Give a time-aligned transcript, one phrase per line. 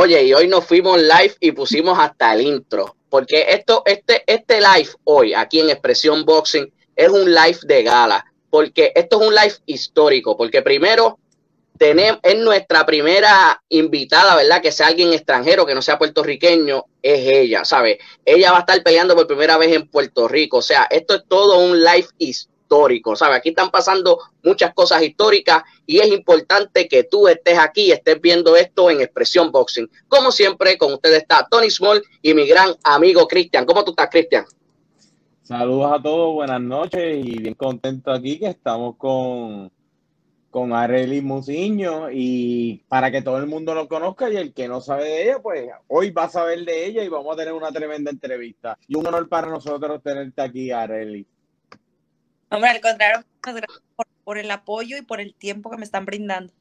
[0.00, 4.60] Oye, y hoy nos fuimos live y pusimos hasta el intro, porque esto, este, este
[4.60, 9.34] live hoy aquí en Expresión Boxing es un live de gala, porque esto es un
[9.34, 11.18] live histórico, porque primero
[11.76, 14.62] tenemos, es nuestra primera invitada, ¿verdad?
[14.62, 17.98] Que sea alguien extranjero, que no sea puertorriqueño, es ella, ¿sabes?
[18.24, 21.22] Ella va a estar peleando por primera vez en Puerto Rico, o sea, esto es
[21.26, 23.38] todo un live histórico histórico, ¿sabes?
[23.38, 28.20] Aquí están pasando muchas cosas históricas y es importante que tú estés aquí y estés
[28.20, 29.88] viendo esto en Expresión Boxing.
[30.06, 33.64] Como siempre, con ustedes está Tony Small y mi gran amigo Cristian.
[33.64, 34.44] ¿Cómo tú estás, Cristian?
[35.42, 39.72] Saludos a todos, buenas noches y bien contento aquí que estamos con,
[40.50, 44.82] con Arely Musiño y para que todo el mundo lo conozca y el que no
[44.82, 47.72] sabe de ella, pues hoy va a saber de ella y vamos a tener una
[47.72, 48.78] tremenda entrevista.
[48.86, 51.26] Y un honor para nosotros tenerte aquí, Arely.
[52.50, 53.82] Hombre, al contrario, muchas gracias
[54.24, 56.52] por, el apoyo y por el tiempo que me están brindando.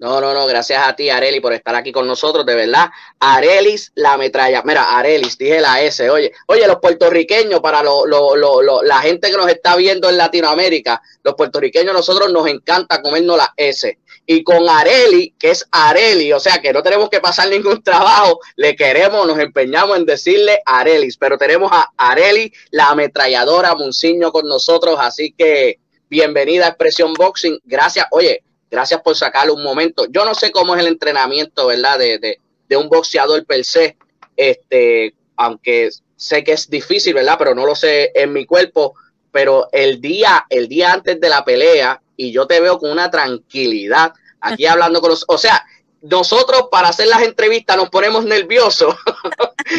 [0.00, 2.90] No, no, no, gracias a ti, Arelis, por estar aquí con nosotros, de verdad.
[3.20, 4.62] Arelis, la metralla.
[4.64, 9.30] Mira, Arelis, dije la S, oye, oye, los puertorriqueños, para lo, lo, lo, la gente
[9.30, 13.98] que nos está viendo en Latinoamérica, los puertorriqueños, nosotros nos encanta comernos la S.
[14.26, 18.40] Y con Areli, que es Areli, o sea que no tenemos que pasar ningún trabajo,
[18.56, 24.48] le queremos, nos empeñamos en decirle Arelis, pero tenemos a Areli, la ametralladora Munciño con
[24.48, 30.06] nosotros, así que bienvenida a Expresión Boxing, gracias, oye, gracias por sacarle un momento.
[30.08, 31.98] Yo no sé cómo es el entrenamiento, ¿verdad?
[31.98, 33.96] De, de, de un boxeador per se,
[34.36, 37.36] este, aunque sé que es difícil, ¿verdad?
[37.38, 38.94] Pero no lo sé en mi cuerpo,
[39.30, 43.10] pero el día, el día antes de la pelea, y yo te veo con una
[43.10, 45.64] tranquilidad aquí hablando con los, o sea,
[46.02, 48.94] nosotros para hacer las entrevistas nos ponemos nerviosos.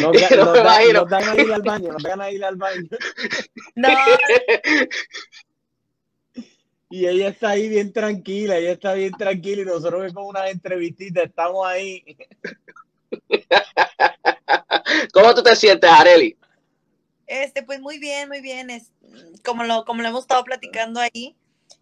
[0.00, 0.36] No, no.
[0.36, 2.88] Nos dan a ir al baño, nos dan a ir al baño.
[3.76, 3.88] No.
[6.90, 11.24] Y ella está ahí bien tranquila, ella está bien tranquila y nosotros vemos unas entrevistitas,
[11.24, 12.04] estamos ahí.
[15.12, 16.36] ¿Cómo tú te sientes, Areli?
[17.26, 18.70] Este, pues muy bien, muy bien.
[18.70, 18.90] Es,
[19.44, 21.36] como, lo, como lo hemos estado platicando ahí,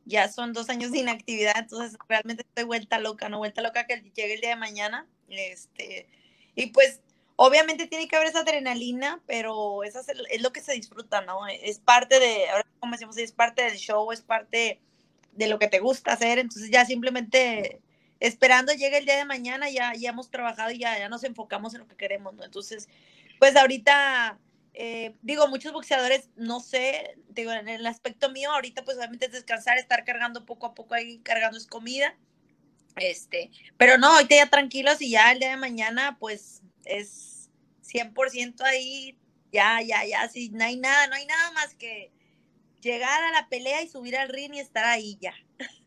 [0.04, 4.02] ya son dos años de inactividad, entonces realmente estoy vuelta loca, no vuelta loca que
[4.14, 5.06] llegue el día de mañana.
[5.28, 6.06] Este,
[6.54, 7.00] y pues
[7.36, 11.46] obviamente tiene que haber esa adrenalina, pero eso es, lo que se disfruta, ¿no?
[11.48, 14.80] Es parte de, ahora como decimos, es parte del show, es parte
[15.32, 17.80] de lo que te gusta hacer, entonces ya simplemente
[18.20, 21.74] esperando llegue el día de mañana, ya, ya hemos trabajado y ya, ya nos enfocamos
[21.74, 22.44] en lo que queremos, ¿no?
[22.44, 22.88] Entonces,
[23.38, 24.38] pues ahorita
[24.74, 29.32] eh, digo, muchos boxeadores, no sé, digo, en el aspecto mío, ahorita pues obviamente es
[29.32, 32.16] descansar, estar cargando poco a poco ahí, cargando es comida.
[32.96, 37.50] Este, pero no, ahorita ya tranquilos y ya el día de mañana pues es
[37.82, 39.16] 100% ahí,
[39.52, 42.12] ya, ya, ya, sí, no hay nada, no hay nada más que
[42.80, 45.34] llegar a la pelea y subir al ring y estar ahí ya.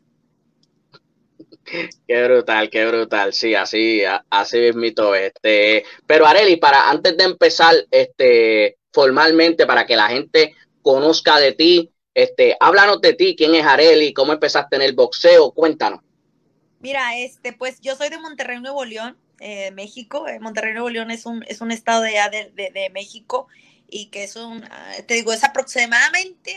[2.06, 7.74] Qué brutal, qué brutal, sí, así, así mismito, este, pero Areli, para antes de empezar,
[7.90, 11.92] este, formalmente para que la gente conozca de ti.
[12.14, 16.00] Este, háblanos de ti, quién es Areli, cómo empezaste en el boxeo, cuéntanos.
[16.80, 20.26] Mira, este, pues yo soy de Monterrey, Nuevo León, eh, México.
[20.28, 22.12] Eh, Monterrey, Nuevo León es un, es un estado de,
[22.54, 23.48] de, de, México
[23.88, 26.56] y que es un, ah, te digo, es aproximadamente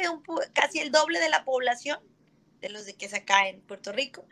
[0.53, 1.99] casi el doble de la población
[2.61, 4.25] de los de que se acá en Puerto Rico.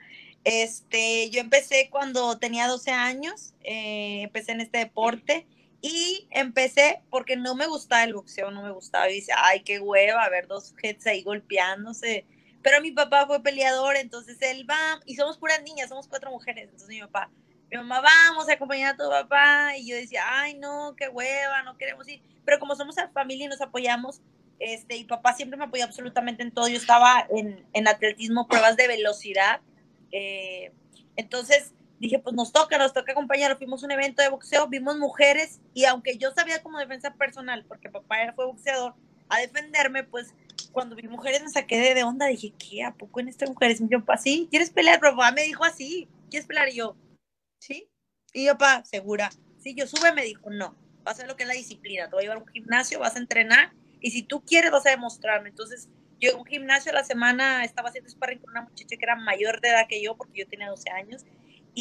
[0.44, 5.46] Este, yo empecé cuando tenía 12 años, eh, empecé en este deporte
[5.82, 9.10] y empecé porque no me gustaba el boxeo, no me gustaba.
[9.10, 12.26] Y dice, ay, qué hueva, a ver dos jets ahí golpeándose.
[12.62, 16.66] Pero mi papá fue peleador, entonces él va, y somos puras niñas, somos cuatro mujeres.
[16.66, 17.30] Entonces mi papá,
[17.72, 19.78] mi mamá, vamos a acompañar a tu papá.
[19.78, 22.22] Y yo decía, ay, no, qué hueva, no queremos ir.
[22.44, 24.22] Pero como somos familia y nos apoyamos,
[24.60, 26.68] este, y papá siempre me apoyó absolutamente en todo.
[26.68, 29.62] Yo estaba en, en atletismo, pruebas de velocidad.
[30.12, 30.74] Eh,
[31.16, 33.58] entonces, dije, pues nos toca, nos toca acompañar.
[33.58, 37.66] Fuimos a un evento de boxeo, vimos mujeres y aunque yo sabía como defensa personal,
[37.66, 38.96] porque papá fue boxeador,
[39.30, 40.34] a defenderme, pues
[40.72, 42.84] cuando vi mujeres me saqué de, onda, dije, ¿qué?
[42.84, 43.80] ¿A poco en estas mujeres?
[43.80, 45.00] Y yo, pa, sí, ¿quieres pelear?
[45.00, 46.70] Pero papá me dijo así, ¿quieres pelear?
[46.70, 46.96] Y yo,
[47.60, 47.90] ¿sí?
[48.34, 49.30] Y yo, pa, segura.
[49.60, 52.16] Sí, yo sube, me dijo, no, vas a ver lo que es la disciplina, te
[52.16, 54.92] voy a llevar a un gimnasio, vas a entrenar y si tú quieres vas a
[54.92, 55.50] demostrarme.
[55.50, 59.04] Entonces, yo en un gimnasio a la semana estaba haciendo sparring con una muchacha que
[59.04, 61.26] era mayor de edad que yo, porque yo tenía 12 años,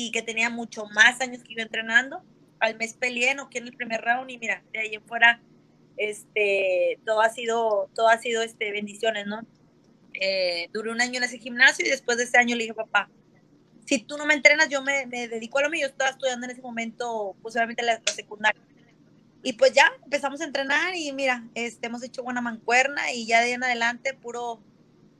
[0.06, 2.22] y que tenía mucho más años que iba entrenando.
[2.60, 5.40] Al mes peleé, no quiero el primer round y mira, de ahí en fuera,
[5.96, 9.46] este, todo ha sido, todo ha sido, este, bendiciones, ¿no?
[10.14, 13.08] Eh, duré un año en ese gimnasio y después de ese año le dije, papá,
[13.88, 15.86] si tú no me entrenas, yo me, dedico a lo mío.
[15.86, 18.60] Yo estaba estudiando en ese momento, pues obviamente la, secundaria.
[19.42, 23.38] Y pues ya empezamos a entrenar y mira, este, hemos hecho buena mancuerna y ya
[23.38, 24.60] de ahí en adelante puro,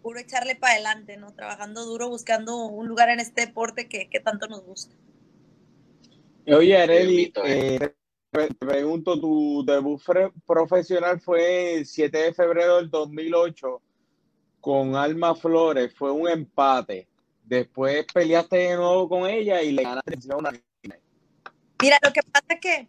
[0.03, 1.35] puro echarle para adelante, ¿no?
[1.35, 4.95] Trabajando duro, buscando un lugar en este deporte que, tanto nos gusta.
[6.47, 7.95] Oye, Areli, eh,
[8.31, 10.01] te pregunto, tu debut
[10.47, 13.83] profesional fue el 7 de febrero del 2008
[14.61, 17.09] con Alma Flores, fue un empate.
[17.45, 20.53] Después peleaste de nuevo con ella y le ganaste una.
[21.81, 22.89] Mira, lo que pasa es que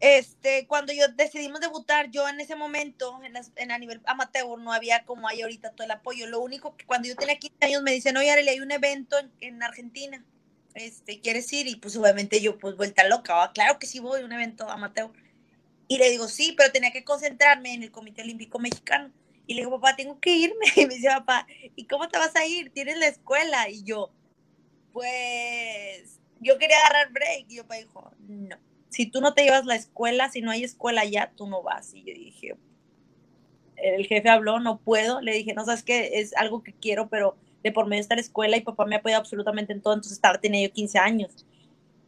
[0.00, 3.18] este, cuando yo decidimos debutar, yo en ese momento,
[3.56, 6.26] en, a nivel amateur, no había como hay ahorita todo el apoyo.
[6.26, 9.16] Lo único que cuando yo tenía 15 años me dicen, oye, Arely, hay un evento
[9.40, 10.22] en, Argentina,
[10.74, 11.66] este, ¿quieres ir?
[11.66, 15.10] Y pues obviamente yo, pues vuelta loca, claro que sí voy a un evento amateur.
[15.88, 19.10] Y le digo, sí, pero tenía que concentrarme en el Comité Olímpico Mexicano.
[19.46, 20.66] Y le digo, papá, tengo que irme.
[20.76, 21.46] Y me dice, papá,
[21.76, 22.70] ¿y cómo te vas a ir?
[22.72, 23.68] Tienes la escuela.
[23.70, 24.10] Y yo,
[24.92, 27.46] pues, yo quería agarrar break.
[27.48, 28.65] Y yo, papá dijo, no
[28.96, 31.92] si tú no te llevas la escuela, si no hay escuela ya, tú no vas.
[31.92, 32.56] Y yo dije,
[33.76, 35.20] el jefe habló, no puedo.
[35.20, 38.22] Le dije, no sabes qué, es algo que quiero, pero de por medio está la
[38.22, 39.92] escuela y papá me ha apoyado absolutamente en todo.
[39.92, 41.44] Entonces estaba, tenía yo 15 años.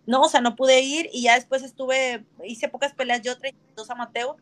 [0.07, 3.35] No, o sea, no pude ir y ya después estuve, hice pocas peleas yo,
[3.77, 4.37] dos amateur.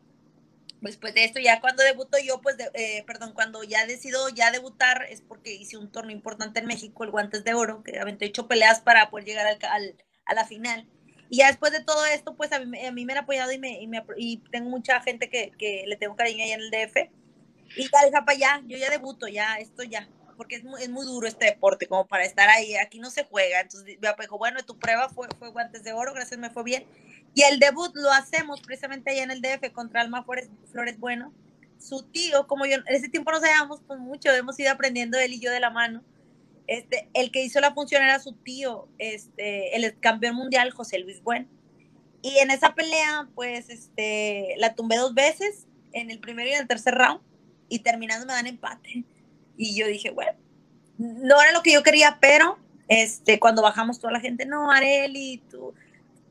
[0.79, 5.05] Después de esto, ya cuando debuto yo, pues, eh, perdón, cuando ya decido ya debutar,
[5.09, 8.47] es porque hice un torneo importante en México, el Guantes de Oro, que he hecho
[8.47, 10.87] peleas para poder llegar al, a la final.
[11.29, 13.57] Y ya después de todo esto, pues a mí, a mí me han apoyado y,
[13.57, 16.71] me, y, me, y tengo mucha gente que, que, le tengo cariño ahí en el
[16.71, 17.09] DF.
[17.75, 20.07] Y ya, deja para allá, yo ya debuto, ya, esto ya,
[20.37, 23.25] porque es muy, es muy duro este deporte como para estar ahí, aquí no se
[23.25, 23.59] juega.
[23.59, 26.85] Entonces me dijo, bueno, tu prueba fue, fue guantes de oro, gracias, me fue bien.
[27.33, 31.33] Y el debut lo hacemos precisamente allá en el DF contra Alma Flores, Flores Bueno.
[31.79, 35.33] Su tío, como yo, en ese tiempo nos llevamos pues mucho, hemos ido aprendiendo él
[35.33, 36.03] y yo de la mano
[36.67, 41.23] este, el que hizo la función era su tío, este, el campeón mundial, José Luis
[41.23, 41.47] Buen.
[42.21, 46.61] Y en esa pelea, pues, este, la tumbé dos veces, en el primero y en
[46.61, 47.21] el tercer round,
[47.69, 49.05] y terminando me dan empate.
[49.55, 50.33] Y yo dije, bueno,
[50.97, 55.41] no era lo que yo quería, pero este, cuando bajamos toda la gente, no, Areli,
[55.49, 55.73] tú.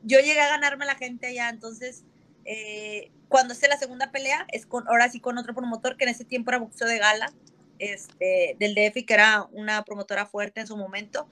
[0.03, 2.03] Yo llegué a ganarme la gente allá, entonces,
[2.45, 6.11] eh, cuando hice la segunda pelea, es con, ahora sí con otro promotor, que en
[6.11, 7.31] ese tiempo era boxeo de gala,
[7.79, 11.27] este, del DF, que era una promotora fuerte en su momento.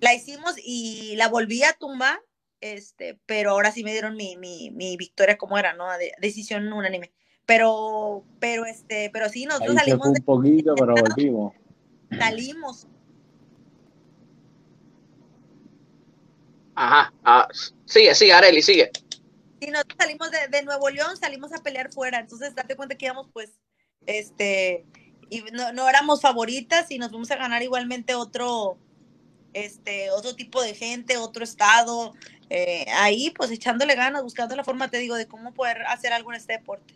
[0.00, 2.20] La hicimos y la volví a tumbar,
[2.60, 5.90] este, pero ahora sí me dieron mi, mi, mi victoria como era, ¿no?
[5.98, 7.12] De, decisión unánime.
[7.46, 10.06] Pero, pero, este, pero sí, nosotros salimos.
[10.06, 11.54] un poquito, pero volvimos.
[12.16, 12.86] Salimos.
[16.74, 17.48] Ajá, ah,
[17.84, 18.90] sigue, sigue, Areli, sigue.
[19.60, 23.04] Sí, nosotros salimos de, de Nuevo León, salimos a pelear fuera, entonces date cuenta que
[23.04, 23.50] íbamos, pues,
[24.06, 24.86] este,
[25.30, 28.76] y no, no, éramos favoritas y nos fuimos a ganar igualmente otro,
[29.54, 32.12] este, otro tipo de gente, otro estado,
[32.50, 36.32] eh, ahí pues echándole ganas, buscando la forma, te digo, de cómo poder hacer algo
[36.32, 36.94] en este deporte.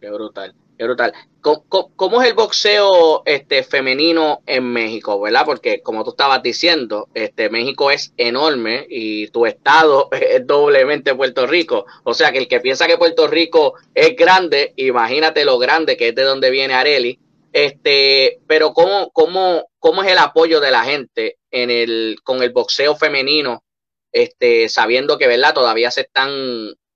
[0.00, 0.54] Qué brutal.
[0.78, 1.12] Brutal.
[1.40, 5.44] ¿Cómo, es el boxeo este, femenino en México, verdad?
[5.44, 11.46] Porque como tú estabas diciendo, este, México es enorme y tu estado es doblemente Puerto
[11.46, 11.86] Rico.
[12.02, 16.08] O sea que el que piensa que Puerto Rico es grande, imagínate lo grande que
[16.08, 17.20] es de donde viene Areli.
[17.52, 22.50] Este, pero ¿cómo, cómo, cómo es el apoyo de la gente en el, con el
[22.50, 23.62] boxeo femenino?
[24.10, 25.54] Este, sabiendo que, ¿verdad?
[25.54, 26.30] Todavía se están,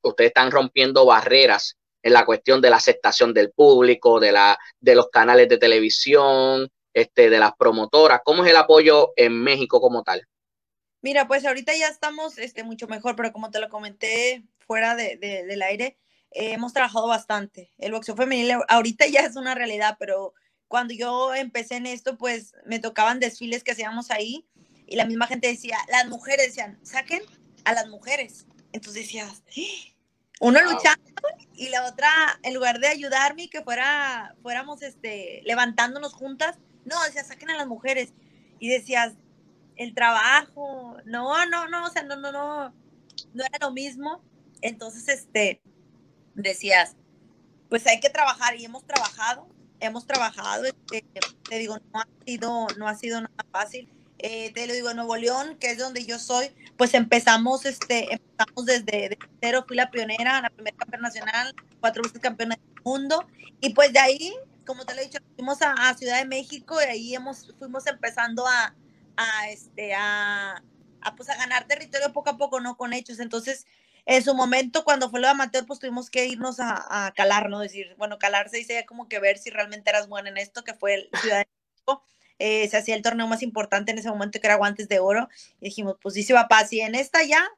[0.03, 1.78] ustedes están rompiendo barreras
[2.09, 6.69] en la cuestión de la aceptación del público, de, la, de los canales de televisión,
[6.93, 8.21] este, de las promotoras?
[8.25, 10.27] ¿Cómo es el apoyo en México como tal?
[11.01, 15.17] Mira, pues ahorita ya estamos este, mucho mejor, pero como te lo comenté fuera de,
[15.17, 15.97] del aire,
[16.33, 17.73] eh, hemos trabajado bastante.
[17.79, 20.35] El boxeo femenil ahorita ya es una realidad, pero
[20.67, 24.47] cuando yo empecé en esto, pues me tocaban desfiles que hacíamos ahí
[24.87, 27.23] y la misma gente decía, las mujeres decían, saquen
[27.65, 28.47] a las mujeres.
[28.73, 29.43] Entonces decías,
[30.41, 31.03] uno luchando
[31.55, 32.11] y la otra,
[32.43, 37.57] en lugar de ayudarme y que fuera, fuéramos este, levantándonos juntas, no, decía, saquen a
[37.57, 38.13] las mujeres.
[38.61, 39.15] Y decías,
[39.77, 42.73] el trabajo, no, no, no, o sea, no, no, no,
[43.35, 44.23] no era lo mismo.
[44.63, 45.61] Entonces, este,
[46.35, 46.97] decías,
[47.69, 49.49] pues hay que trabajar y hemos trabajado,
[49.81, 51.05] hemos trabajado, este,
[51.49, 55.17] te digo, no ha sido, no ha sido nada fácil eh, te lo digo, Nuevo
[55.17, 60.41] León, que es donde yo soy, pues empezamos, este, empezamos desde, cero, fui la pionera,
[60.41, 63.27] la primera campeona nacional, cuatro veces campeona del mundo,
[63.61, 64.35] y pues de ahí,
[64.67, 68.47] como te lo he dicho, fuimos a, Ciudad de México y ahí hemos, fuimos empezando
[68.47, 68.75] a,
[69.17, 70.63] a este, a,
[71.01, 72.77] a, pues a ganar territorio poco a poco, ¿no?
[72.77, 73.67] Con hechos, entonces,
[74.05, 77.51] en su momento, cuando fue lo de amateur, pues tuvimos que irnos a, a calar,
[77.51, 77.61] ¿no?
[77.61, 80.75] Decir, bueno, calar se dice como que ver si realmente eras buena en esto, que
[80.75, 82.03] fue Ciudad de México,
[82.39, 85.29] eh, se hacía el torneo más importante en ese momento que era Guantes de Oro.
[85.61, 87.49] Y dijimos, pues dice papá, si en esta ya,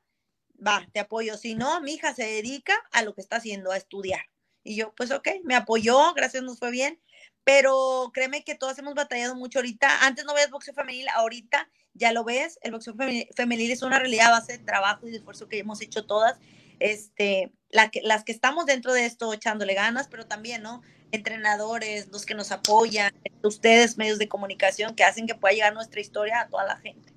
[0.64, 1.36] va, te apoyo.
[1.36, 4.26] Si no, mi hija se dedica a lo que está haciendo, a estudiar.
[4.62, 7.00] Y yo, pues ok, me apoyó, gracias, nos fue bien.
[7.44, 10.06] Pero créeme que todos hemos batallado mucho ahorita.
[10.06, 12.94] Antes no veías boxeo femenil, ahorita ya lo ves, el boxeo
[13.34, 16.38] femenil es una realidad base de trabajo y de esfuerzo que hemos hecho todas,
[16.80, 20.82] este, la que, las que estamos dentro de esto echándole ganas, pero también, ¿no?
[21.12, 26.00] Entrenadores, los que nos apoyan, ustedes, medios de comunicación, que hacen que pueda llegar nuestra
[26.00, 27.12] historia a toda la gente.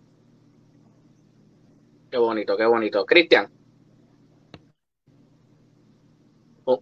[2.12, 3.05] Qué bonito, qué bonito.
[3.05, 3.50] Cristian.
[6.65, 6.82] Oh.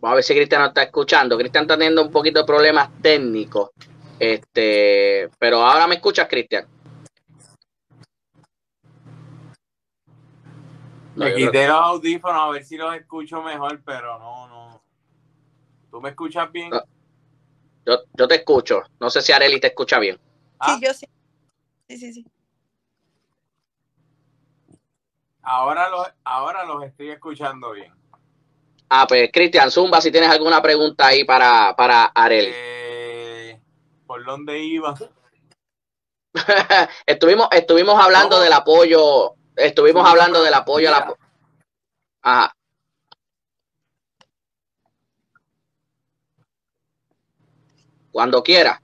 [0.00, 1.38] Vamos a ver si Cristian nos está escuchando.
[1.38, 3.70] Cristian está teniendo un poquito de problemas técnicos.
[4.18, 6.66] Este, pero ahora me escuchas, Cristian.
[11.18, 14.82] Me quité los audífonos a ver si los escucho mejor, pero no, no.
[15.90, 16.70] ¿Tú me escuchas bien?
[17.84, 18.82] Yo, yo te escucho.
[19.00, 20.18] No sé si Areli te escucha bien.
[20.64, 21.06] Sí, yo sí.
[21.88, 22.26] Sí, sí, sí.
[25.42, 27.92] Ahora los, ahora los estoy escuchando bien.
[28.90, 32.52] Ah, pues Cristian Zumba, si tienes alguna pregunta ahí para, para Areli.
[32.54, 33.60] Eh,
[34.06, 34.94] ¿Por dónde iba?
[37.06, 41.16] estuvimos, estuvimos hablando del apoyo, estuvimos hablando del apoyo a la...
[42.22, 42.54] Ajá.
[48.10, 48.82] Cuando quiera.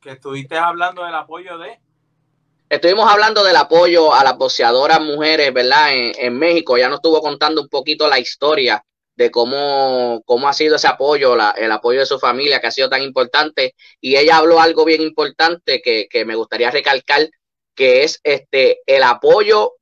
[0.00, 1.80] Que estuviste hablando del apoyo de...
[2.68, 5.90] Estuvimos hablando del apoyo a las boxeadoras mujeres, ¿verdad?
[5.92, 6.76] En, México.
[6.76, 8.84] Ya nos estuvo contando un poquito la historia
[9.16, 12.88] de cómo, cómo ha sido ese apoyo, el apoyo de su familia, que ha sido
[12.88, 13.74] tan importante.
[14.00, 17.28] Y ella habló algo bien importante que, me gustaría recalcar,
[17.74, 19.72] que es este el apoyo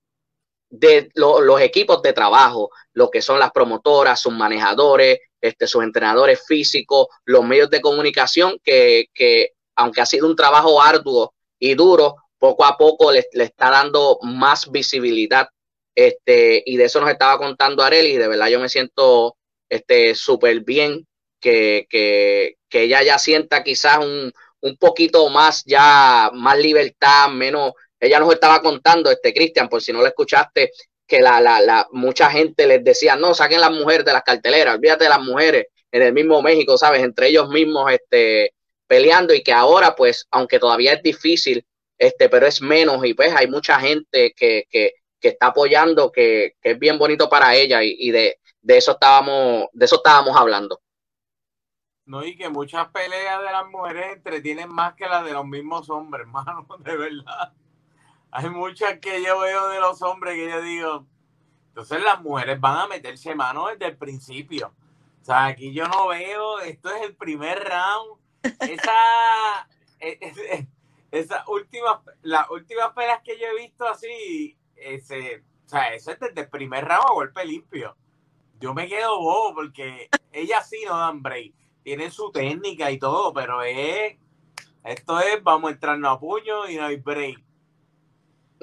[0.71, 6.45] de los equipos de trabajo, lo que son las promotoras, sus manejadores, este, sus entrenadores
[6.47, 12.17] físicos, los medios de comunicación, que, que aunque ha sido un trabajo arduo y duro,
[12.39, 15.49] poco a poco le, está dando más visibilidad.
[15.95, 19.37] Este, y de eso nos estaba contando Areli, y de verdad yo me siento
[19.69, 21.07] este súper bien
[21.41, 27.73] que, que, que, ella ya sienta quizás un, un poquito más, ya más libertad, menos.
[28.01, 30.71] Ella nos estaba contando, este Cristian, por si no lo escuchaste,
[31.07, 34.77] que la, la, la, mucha gente les decía, no, saquen las mujeres de las carteleras,
[34.77, 37.03] olvídate de las mujeres en el mismo México, ¿sabes?
[37.03, 38.53] Entre ellos mismos este,
[38.87, 41.65] peleando y que ahora, pues, aunque todavía es difícil,
[41.99, 44.93] este, pero es menos y pues hay mucha gente que, que,
[45.25, 49.69] que está apoyando, que, que, es bien bonito para ella y, de, de, eso estábamos,
[49.73, 50.83] de eso estábamos hablando.
[52.05, 55.89] No, y que muchas peleas de las mujeres entretienen más que las de los mismos
[55.89, 57.55] hombres, hermano, de verdad.
[58.33, 61.07] Hay muchas que yo veo de los hombres que yo digo,
[61.69, 64.75] entonces las mujeres van a meterse mano desde el principio.
[65.23, 68.21] O sea, aquí yo no veo, esto es el primer round.
[68.61, 69.69] Esa,
[70.01, 70.69] e, e,
[71.13, 76.21] esas últimas, las últimas peleas que yo he visto así, ese, o sea, eso es
[76.21, 77.97] desde el primer round a golpe limpio.
[78.61, 81.53] Yo me quedo bobo porque ellas sí no dan break.
[81.83, 84.17] Tienen su técnica y todo, pero es,
[84.85, 87.43] esto es, vamos a entrarnos a puño y no hay break.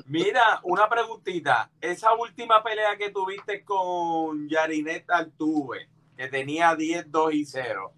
[0.06, 1.70] Mira, una preguntita.
[1.80, 7.94] Esa última pelea que tuviste con Yarinet Altuve, que tenía 10, 2 y 0,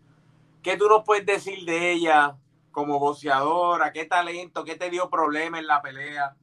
[0.62, 2.38] ¿qué tú nos puedes decir de ella?
[2.74, 3.94] como boxeadora?
[3.94, 4.66] ¿Qué talento?
[4.66, 6.36] ¿Qué te dio problema en la pelea?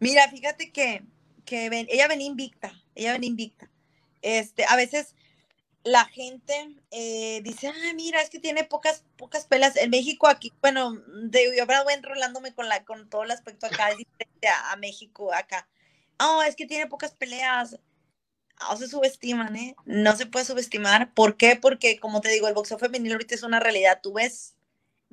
[0.00, 1.02] Mira, fíjate que,
[1.44, 3.70] que ella venía invicta, ella venía invicta.
[4.22, 5.14] Este, a veces
[5.84, 9.76] la gente eh, dice, ah, mira, es que tiene pocas, pocas peleas.
[9.76, 13.90] En México aquí, bueno, de, yo voy enrolándome con, la, con todo el aspecto acá,
[13.90, 15.68] es diferente a, México acá.
[16.18, 17.78] Oh, es que tiene pocas peleas.
[18.60, 19.76] No se subestiman, ¿eh?
[19.84, 21.12] No se puede subestimar.
[21.12, 21.56] ¿Por qué?
[21.56, 24.00] Porque, como te digo, el boxeo femenino ahorita es una realidad.
[24.02, 24.53] Tú ves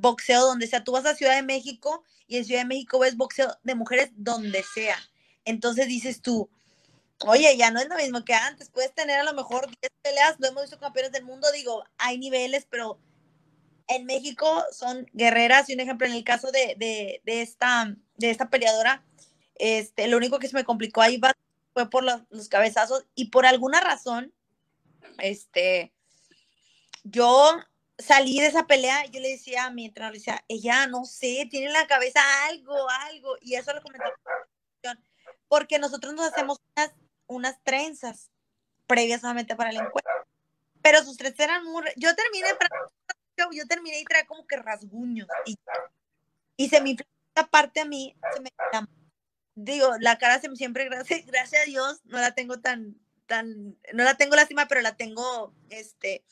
[0.02, 0.84] boxeo donde sea.
[0.84, 4.12] Tú vas a Ciudad de México y en Ciudad de México ves boxeo de mujeres
[4.16, 4.98] donde sea.
[5.46, 6.50] Entonces dices tú,
[7.20, 8.70] oye, ya no es lo mismo que antes.
[8.70, 11.52] Puedes tener a lo mejor 10 peleas, lo hemos visto campeones del mundo.
[11.52, 13.00] Digo, hay niveles, pero
[13.88, 15.70] en México son guerreras.
[15.70, 19.04] Y un ejemplo, en el caso de, de, de esta, de esta peleadora,
[19.56, 21.20] este, lo único que se me complicó ahí
[21.74, 24.34] fue por los, los cabezazos y por alguna razón,
[25.20, 25.94] este,
[27.04, 27.60] yo
[28.02, 31.48] salí de esa pelea, yo le decía a mi entrenador, le decía, ella no sé,
[31.50, 34.14] tiene en la cabeza algo, algo, y eso lo comentaba
[35.48, 36.94] porque nosotros nos hacemos unas,
[37.28, 38.32] unas trenzas
[38.88, 40.14] previas solamente para el encuentro,
[40.82, 42.48] pero sus trenzas eran muy, yo terminé,
[43.52, 45.58] yo terminé y traía como que rasguños, y,
[46.56, 48.50] y se me esta parte a mí, se me
[49.56, 53.78] digo, la cara se me siempre, gracias, gracias a Dios, no la tengo tan, tan,
[53.94, 56.24] no la tengo lástima, pero la tengo, este,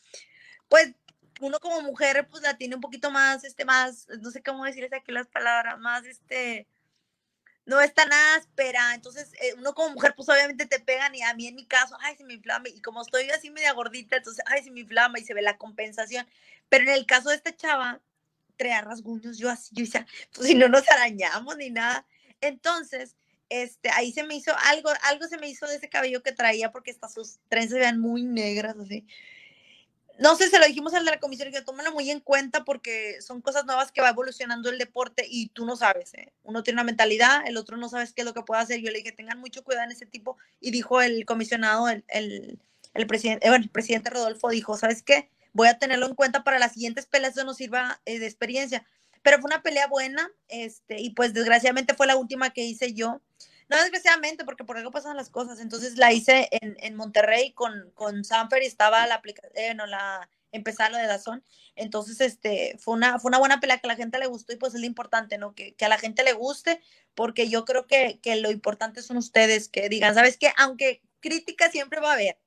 [0.69, 0.93] pues
[1.39, 4.93] uno como mujer pues la tiene un poquito más, este, más, no sé cómo decirles
[4.93, 6.67] aquí las palabras, más, este,
[7.65, 11.33] no es tan áspera, entonces eh, uno como mujer pues obviamente te pegan y a
[11.33, 14.43] mí en mi caso, ay, se me inflama y como estoy así media gordita, entonces,
[14.47, 16.27] ay, se me inflama y se ve la compensación,
[16.69, 18.01] pero en el caso de esta chava,
[18.59, 20.05] traía rasguños, yo así, yo decía,
[20.35, 22.05] pues si no nos arañamos ni nada.
[22.41, 23.15] Entonces,
[23.47, 26.71] este, ahí se me hizo algo, algo se me hizo de ese cabello que traía
[26.71, 29.07] porque hasta sus trenzas se vean muy negras, así.
[30.19, 33.21] No sé, se lo dijimos al de la comisión que tómalo muy en cuenta porque
[33.21, 36.33] son cosas nuevas que va evolucionando el deporte y tú no sabes, ¿eh?
[36.43, 38.81] Uno tiene una mentalidad, el otro no sabes qué es lo que puede hacer.
[38.81, 43.07] Yo le dije, tengan mucho cuidado en ese tipo y dijo el comisionado, el, el,
[43.07, 45.29] presidente, eh, bueno, presidente Rodolfo dijo, ¿sabes qué?
[45.53, 48.85] Voy a tenerlo en cuenta para las siguientes peleas, eso nos sirva eh, de experiencia.
[49.21, 53.21] Pero fue una pelea buena, este, y pues desgraciadamente fue la última que hice yo.
[53.69, 55.59] No desgraciadamente, porque por algo pasan las cosas.
[55.59, 59.85] Entonces la hice en, en Monterrey con, con Sanfer y estaba la aplicación, eh, no,
[59.85, 61.43] la, empezar lo de Dazón.
[61.75, 64.57] Entonces, este, fue una, fue una buena pelea que a la gente le gustó y
[64.57, 65.53] pues es lo importante, ¿no?
[65.53, 66.81] Que, que a la gente le guste,
[67.15, 70.51] porque yo creo que, que, lo importante son ustedes que digan, ¿sabes qué?
[70.57, 72.37] Aunque crítica siempre va a haber,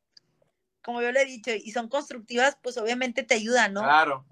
[0.83, 3.83] como yo le he dicho, y son constructivas, pues obviamente te ayudan, ¿no?
[3.83, 4.27] Claro.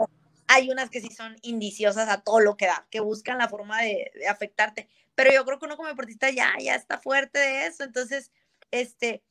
[0.52, 3.80] Hay unas que sí son indiciosas a todo lo que da, que buscan la forma
[3.82, 4.88] de, de afectarte
[5.20, 8.30] pero yo creo que uno como deportista ya, ya está fuerte de eso, entonces,
[8.70, 9.22] este,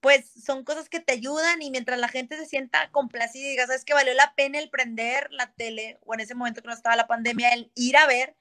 [0.00, 3.66] pues son cosas que te ayudan y mientras la gente se sienta complacida y diga,
[3.66, 6.72] ¿sabes que valió la pena el prender la tele o en ese momento que no
[6.74, 8.34] estaba la pandemia, el ir a ver?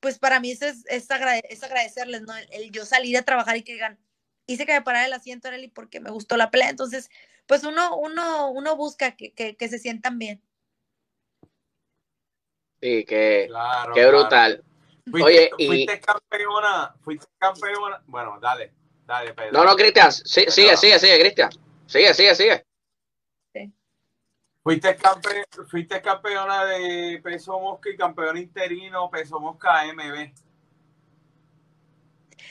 [0.00, 2.34] Pues para mí eso es, es, agrade es agradecerles, ¿no?
[2.50, 3.98] El, yo salir a trabajar y que digan,
[4.46, 6.70] hice que me parara el asiento, Arely, porque me gustó la pelea.
[6.70, 7.10] Entonces,
[7.46, 10.42] pues uno, uno, uno busca que, que, que se sientan bien.
[12.80, 14.64] Sí, que, claro, qué brutal.
[15.10, 15.66] Fuiste, Oye, y...
[15.66, 18.02] fuiste campeona, fuiste campeona.
[18.06, 18.72] Bueno, dale,
[19.06, 19.52] dale, Pedro.
[19.52, 21.50] No, no, Cristian, sí, sigue, sigue, sigue, Cristian.
[21.86, 22.64] Sigue, sigue, sigue.
[23.52, 23.72] Sí.
[24.62, 30.32] Fuiste, campe, fuiste campeona de peso mosca y campeón interino peso mosca MB.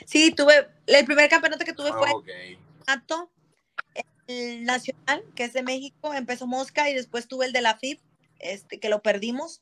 [0.06, 2.60] Sí, tuve, el primer campeonato que tuve fue okay.
[4.28, 7.78] el nacional, que es de México, en peso mosca, y después tuve el de la
[7.78, 8.00] FIB,
[8.40, 9.62] este, que lo perdimos.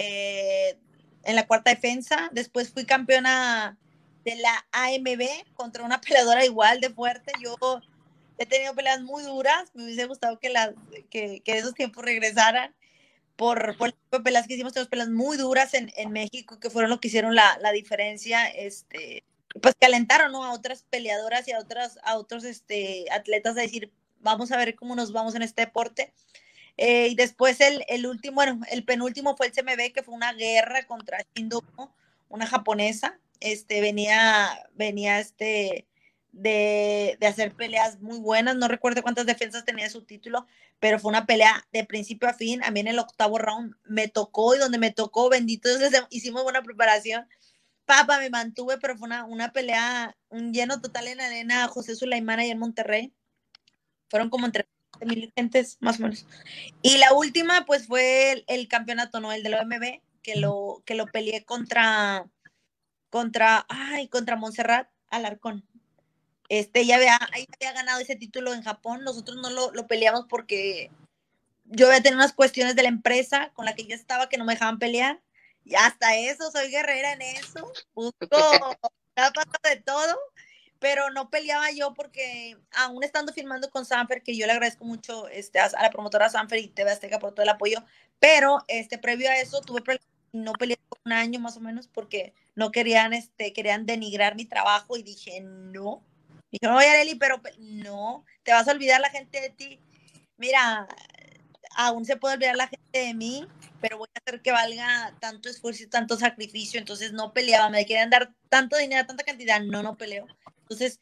[0.00, 0.78] Eh,
[1.24, 2.30] en la cuarta defensa.
[2.32, 3.76] Después fui campeona
[4.24, 7.32] de la AMB contra una peleadora igual de fuerte.
[7.42, 7.56] Yo
[8.38, 9.70] he tenido peleas muy duras.
[9.74, 10.70] Me hubiese gustado que, las,
[11.10, 12.74] que, que esos tiempos regresaran.
[13.34, 16.90] Por, por las peleas que hicimos, tenemos peleas muy duras en, en, México, que fueron
[16.90, 18.46] lo que hicieron la, la diferencia.
[18.48, 19.24] Este,
[19.60, 20.44] pues que alentaron ¿no?
[20.44, 24.74] a otras peleadoras y a, otras, a otros este, atletas a decir, vamos a ver
[24.74, 26.12] cómo nos vamos en este deporte.
[26.78, 30.32] Eh, y después el, el, último, bueno, el penúltimo fue el CMB, que fue una
[30.32, 31.64] guerra contra Shindo,
[32.28, 33.18] una japonesa.
[33.40, 35.88] Este, venía, venía este,
[36.30, 38.54] de, de, hacer peleas muy buenas.
[38.56, 40.46] No recuerdo cuántas defensas tenía su título,
[40.78, 42.62] pero fue una pelea de principio a fin.
[42.62, 45.68] A mí en el octavo round me tocó y donde me tocó, bendito,
[46.10, 47.26] hicimos buena preparación.
[47.86, 52.40] Papa, me mantuve, pero fue una, una pelea, un lleno total en arena José Sulaimán
[52.42, 53.12] y en Monterrey.
[54.08, 54.68] Fueron como entre
[55.04, 56.26] mil gentes, más o menos.
[56.82, 59.32] Y la última, pues fue el, el, campeonato, ¿no?
[59.32, 62.26] El de la OMB, que lo, que lo peleé contra,
[63.10, 65.64] contra, ay, contra Montserrat Alarcón.
[66.48, 70.90] Este, ya había, había ganado ese título en Japón, nosotros no lo, lo peleamos porque
[71.66, 74.44] yo había tenido unas cuestiones de la empresa con la que yo estaba que no
[74.44, 75.20] me dejaban pelear.
[75.64, 77.70] Y hasta eso, soy guerrera en eso.
[77.94, 78.16] Busco,
[79.16, 80.18] ha pasado de todo
[80.78, 85.28] pero no peleaba yo porque aún estando filmando con Sanfer, que yo le agradezco mucho
[85.28, 87.84] este, a, la promotora Sanfer y TV Azteca por todo el apoyo,
[88.20, 89.82] pero este, previo a eso tuve
[90.32, 94.96] no peleé un año más o menos porque no querían, este, querían denigrar mi trabajo
[94.96, 96.02] y dije, no.
[96.50, 99.80] Dijeron, oye, Arely, pero no, te vas a olvidar la gente de ti.
[100.36, 100.86] Mira,
[101.76, 103.46] aún se puede olvidar la gente de mí,
[103.80, 106.78] pero voy a hacer que valga tanto esfuerzo y tanto sacrificio.
[106.78, 110.26] Entonces no peleaba, me querían dar tanto dinero, tanta cantidad, no, no peleo.
[110.68, 111.00] Entonces,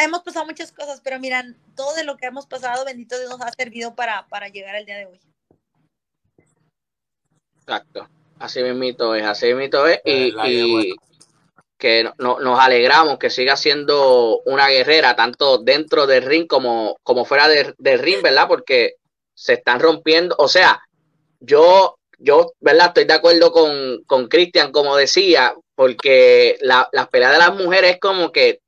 [0.00, 3.40] hemos pasado muchas cosas, pero miran, todo de lo que hemos pasado, bendito Dios, nos
[3.40, 5.20] ha servido para, para llegar al día de hoy.
[7.56, 10.94] Exacto, así mismito es, así mismito es, y, y
[11.78, 17.24] que no, nos alegramos que siga siendo una guerrera, tanto dentro del ring como, como
[17.24, 18.46] fuera del ring, ¿verdad?
[18.46, 18.96] Porque
[19.34, 20.82] se están rompiendo, o sea,
[21.40, 22.88] yo, yo, ¿verdad?
[22.88, 28.00] Estoy de acuerdo con Cristian, como decía, porque la, las peleas de las mujeres es
[28.00, 28.60] como que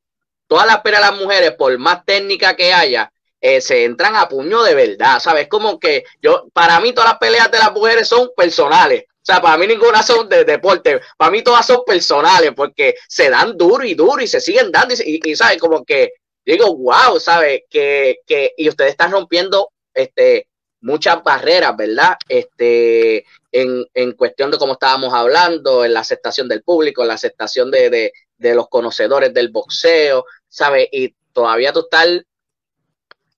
[0.47, 4.29] todas las peleas de las mujeres, por más técnica que haya, eh, se entran a
[4.29, 5.49] puño de verdad, ¿sabes?
[5.49, 9.05] Como que yo, para mí todas las peleas de las mujeres son personales.
[9.09, 13.31] O sea, para mí ninguna son de deporte, para mí todas son personales porque se
[13.31, 15.59] dan duro y duro y se siguen dando y, y, ¿sabes?
[15.59, 16.13] Como que
[16.45, 17.63] digo, wow, ¿sabes?
[17.71, 20.49] Que, que, y ustedes están rompiendo este,
[20.81, 22.17] muchas barreras, ¿verdad?
[22.29, 27.15] Este, en, en cuestión de cómo estábamos hablando, en la aceptación del público, en la
[27.15, 30.89] aceptación de, de, de los conocedores del boxeo, ¿sabes?
[30.91, 32.25] Y todavía estás,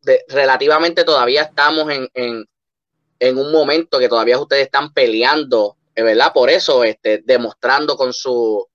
[0.02, 2.46] de, relativamente todavía estamos en, en,
[3.18, 6.32] en, un momento que todavía ustedes están peleando ¿verdad?
[6.32, 8.66] Por eso, este, demostrando con su,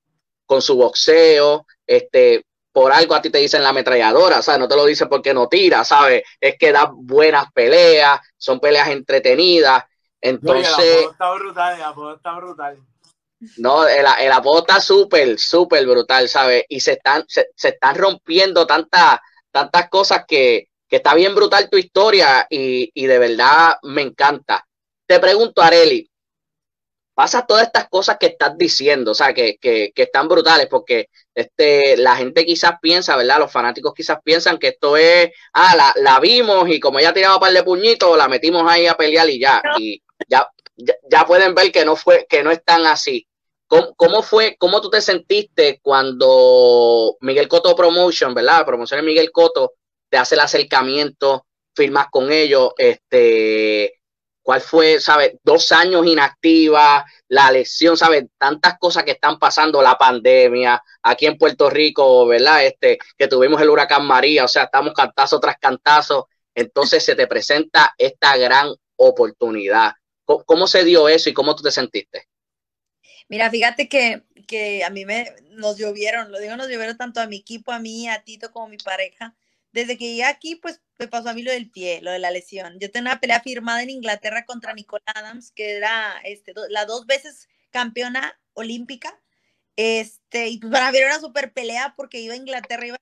[0.45, 4.75] con su boxeo, este, por algo a ti te dicen la ametralladora, sea, no te
[4.75, 6.23] lo dicen porque no tira, ¿sabes?
[6.39, 9.83] Es que da buenas peleas, son peleas entretenidas.
[10.21, 10.67] Entonces.
[10.77, 12.77] No, el apodo está brutal, el apodo está brutal.
[13.57, 16.65] No, el, el apodo está súper, súper brutal, ¿sabes?
[16.69, 19.19] Y se están, se, están rompiendo tantas,
[19.51, 24.63] tantas cosas que, que, está bien brutal tu historia y, y de verdad me encanta.
[25.07, 26.07] Te pregunto, Areli,
[27.13, 31.09] pasa todas estas cosas que estás diciendo, o sea, que, que, que, están brutales, porque
[31.33, 33.39] este, la gente quizás piensa, ¿verdad?
[33.39, 37.35] Los fanáticos quizás piensan que esto es, ah, la, la vimos y como ella tiraba
[37.35, 39.61] un par de puñitos, la metimos ahí a pelear y ya.
[39.79, 40.49] Y ya,
[41.09, 43.27] ya, pueden ver que no fue, que no es tan así.
[43.67, 48.65] ¿Cómo, ¿Cómo, fue, cómo tú te sentiste cuando Miguel Coto Promotion, ¿verdad?
[48.65, 49.73] Promoción de Miguel Coto,
[50.09, 54.01] te hace el acercamiento, firmas con ellos, este,
[54.41, 55.33] cuál fue, ¿sabes?
[55.43, 58.25] Dos años inactiva, la lesión, ¿sabes?
[58.37, 62.65] Tantas cosas que están pasando, la pandemia, aquí en Puerto Rico, ¿verdad?
[62.65, 67.27] Este, que tuvimos el huracán María, o sea, estamos cantazo tras cantazo, entonces se te
[67.27, 69.93] presenta esta gran oportunidad.
[70.45, 72.27] ¿Cómo, se dio eso y cómo tú te sentiste?
[73.29, 77.27] Mira, fíjate que, que a mí me nos llovieron, lo digo, nos llovieron tanto a
[77.27, 79.35] mi equipo, a mí, a Tito como a mi pareja
[79.71, 82.31] desde que llegué aquí, pues me pasó a mí lo del pie, lo de la
[82.31, 82.77] lesión.
[82.79, 87.05] Yo tenía una pelea firmada en Inglaterra contra Nicole Adams, que era este, la dos
[87.05, 89.19] veces campeona olímpica.
[89.77, 92.97] Este, y pues para mí era una super pelea porque iba a Inglaterra, iba,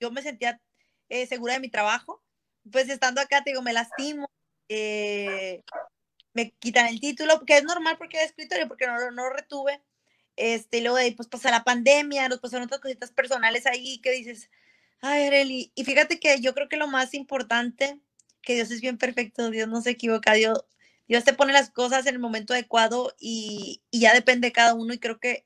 [0.00, 0.60] yo me sentía
[1.08, 2.22] eh, segura de mi trabajo.
[2.70, 4.28] Pues estando acá, te digo, me lastimo,
[4.68, 5.62] eh,
[6.38, 9.82] me quitan el título, que es normal porque era escritorio, porque no, no lo retuve.
[10.36, 13.98] Este, y luego de ahí, pues pasa la pandemia, nos pasaron otras cositas personales ahí
[13.98, 14.48] que dices,
[15.00, 18.00] Ay, Areli, y fíjate que yo creo que lo más importante,
[18.42, 20.64] que Dios es bien perfecto, Dios no se equivoca, Dios,
[21.08, 24.94] Dios te pone las cosas en el momento adecuado y, ya depende de cada uno
[24.94, 25.44] y creo que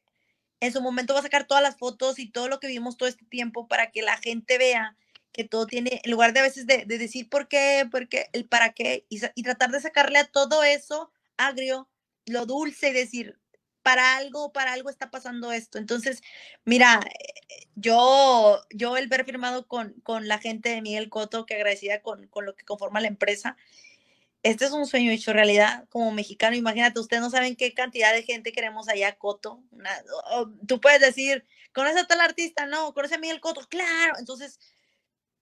[0.61, 3.09] en su momento va a sacar todas las fotos y todo lo que vimos todo
[3.09, 4.97] este tiempo para que la gente vea
[5.33, 8.47] que todo tiene, en lugar de a veces de, decir por qué, por qué, el
[8.47, 11.89] para qué, y, y tratar de sacarle a todo eso agrio,
[12.27, 13.39] lo dulce y decir,
[13.83, 15.79] para algo, para algo está pasando esto.
[15.79, 16.23] Entonces,
[16.65, 21.55] mira, eh, yo, yo el ver firmado con, con la gente de Miguel Coto, que
[21.55, 23.57] agradecida con, con, lo que conforma la empresa,
[24.43, 26.57] este es un sueño hecho realidad como mexicano.
[26.57, 29.63] Imagínate, ustedes no saben qué cantidad de gente queremos allá, Coto.
[30.67, 32.67] tú puedes decir, ¿conoces a tal artista?
[32.67, 33.67] No, ¿conoces a Miguel Coto?
[33.69, 34.15] Claro.
[34.19, 34.59] Entonces,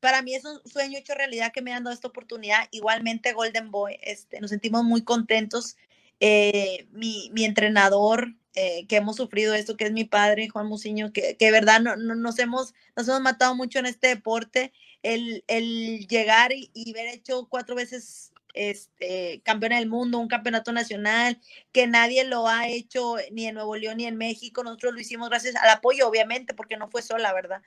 [0.01, 2.69] para mí es un sueño hecho realidad que me han dado esta oportunidad.
[2.71, 5.77] Igualmente, Golden Boy, este, nos sentimos muy contentos
[6.21, 11.13] eh, mi, mi, entrenador, eh, que hemos sufrido esto, que es mi padre, Juan Muciño,
[11.13, 14.73] que, que verdad no, nos, hemos, nos hemos matado mucho en este deporte.
[15.03, 20.73] El, el llegar y, y, ver hecho cuatro veces este, campeona del mundo, un campeonato
[20.73, 21.41] nacional,
[21.73, 24.63] que nadie lo ha hecho ni en Nuevo León ni en México.
[24.63, 27.63] Nosotros lo hicimos gracias al apoyo, obviamente, porque no fue sola, ¿verdad?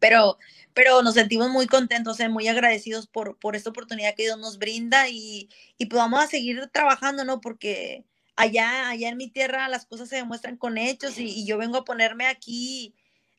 [0.00, 0.38] Pero,
[0.74, 4.58] pero nos sentimos muy contentos, eh, muy agradecidos por, por esta oportunidad que Dios nos
[4.58, 7.40] brinda y, y pues vamos a seguir trabajando, ¿no?
[7.40, 8.04] Porque
[8.36, 11.78] allá, allá en mi tierra las cosas se demuestran con hechos y, y yo vengo
[11.78, 12.94] a ponerme aquí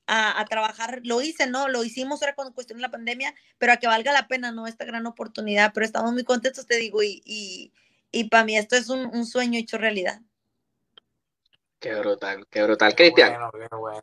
[0.07, 1.67] a, a, trabajar, lo hice, ¿no?
[1.67, 4.65] Lo hicimos ahora con cuestión de la pandemia, pero a que valga la pena, ¿no?
[4.65, 7.73] Esta gran oportunidad, pero estamos muy contentos, te digo, y, y,
[8.11, 10.21] y para mí esto es un, un, sueño hecho realidad.
[11.79, 12.95] Qué brutal, qué brutal.
[12.95, 13.37] Cristian.
[13.69, 14.01] Bueno,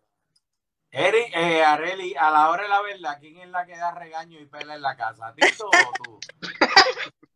[0.97, 4.39] Eric, eh, Areli, a la hora de la verdad, ¿quién es la que da regaño
[4.39, 5.35] y pela en la casa?
[5.35, 5.71] ¿Tito o
[6.05, 6.21] tú?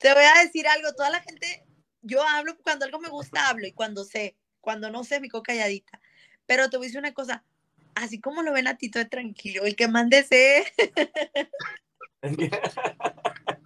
[0.00, 1.64] Te voy a decir algo, toda la gente,
[2.02, 5.44] yo hablo cuando algo me gusta, hablo y cuando sé, cuando no sé, me quedo
[5.44, 6.00] calladita.
[6.44, 7.44] Pero te voy a decir una cosa,
[7.94, 10.66] así como lo ven a Tito de tranquilo, el que mande sé.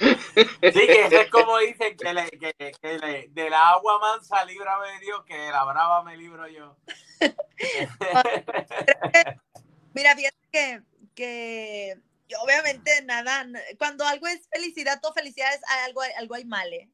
[0.00, 4.44] Sí, que eso es como dicen que, le, que, que le, de la agua mansa
[4.44, 6.76] líbrame Dios, que de la brava me libro yo.
[9.92, 10.82] Mira, fíjate que,
[11.14, 12.00] que
[12.40, 13.46] obviamente nada,
[13.78, 16.88] cuando algo es felicidad, todo felicidad es algo, algo hay mal, ¿eh?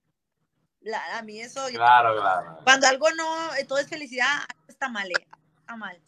[1.13, 1.67] a mí eso.
[1.69, 2.59] Claro, claro.
[2.65, 5.27] Cuando algo no, todo es felicidad, está mal, ¿eh?
[5.61, 6.01] está mal.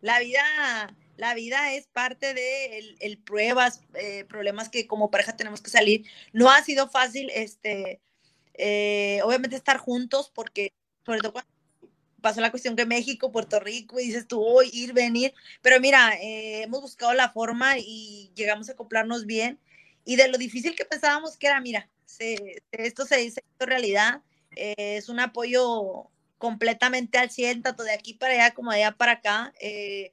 [0.00, 5.60] La vida la vida es parte de el, pruebas, eh, problemas que como pareja tenemos
[5.60, 6.06] que salir.
[6.32, 8.00] No ha sido fácil, este,
[8.54, 10.72] eh, obviamente estar juntos porque,
[11.04, 11.50] sobre todo cuando
[12.20, 16.14] pasó la cuestión que México, Puerto Rico, y dices tú, hoy ir, venir, pero mira,
[16.22, 19.58] eh, hemos buscado la forma y llegamos a acoplarnos bien.
[20.04, 21.90] Y de lo difícil que pensábamos que era, mira,
[22.70, 28.54] esto se dice realidad, es un apoyo completamente al 100, tanto de aquí para allá
[28.54, 29.52] como de allá para acá.
[29.60, 30.12] Eh,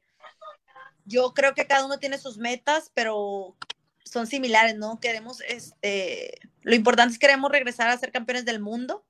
[1.06, 3.56] yo creo que cada uno tiene sus metas, pero
[4.04, 5.00] son similares, ¿no?
[5.00, 9.06] Queremos, este, lo importante es que queremos regresar a ser campeones del mundo.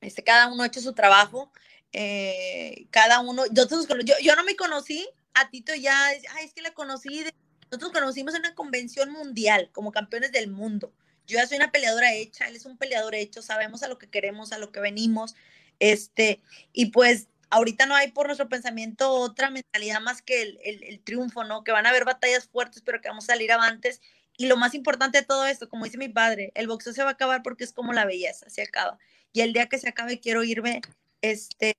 [0.00, 1.52] Este, cada uno ha hecho su trabajo.
[1.92, 6.60] eh, cada uno, nosotros, yo, yo no me conocí a Tito ya, ay, es que
[6.60, 7.34] la conocí, de-
[7.70, 10.92] nosotros conocimos en una convención mundial como campeones del mundo.
[11.26, 14.08] Yo ya soy una peleadora hecha, él es un peleador hecho, sabemos a lo que
[14.10, 15.34] queremos, a lo que venimos,
[15.78, 16.40] este,
[16.74, 21.00] y pues ahorita no hay por nuestro pensamiento otra mentalidad más que el, el- el
[21.00, 21.64] triunfo, ¿no?
[21.64, 24.00] Que van a haber batallas fuertes, pero que vamos a salir avantes.
[24.36, 27.10] Y lo más importante de todo esto, como dice mi padre, el boxeo se va
[27.10, 28.98] a acabar porque es como la belleza, se acaba.
[29.32, 30.80] Y el día que se acabe quiero irme,
[31.22, 31.74] este,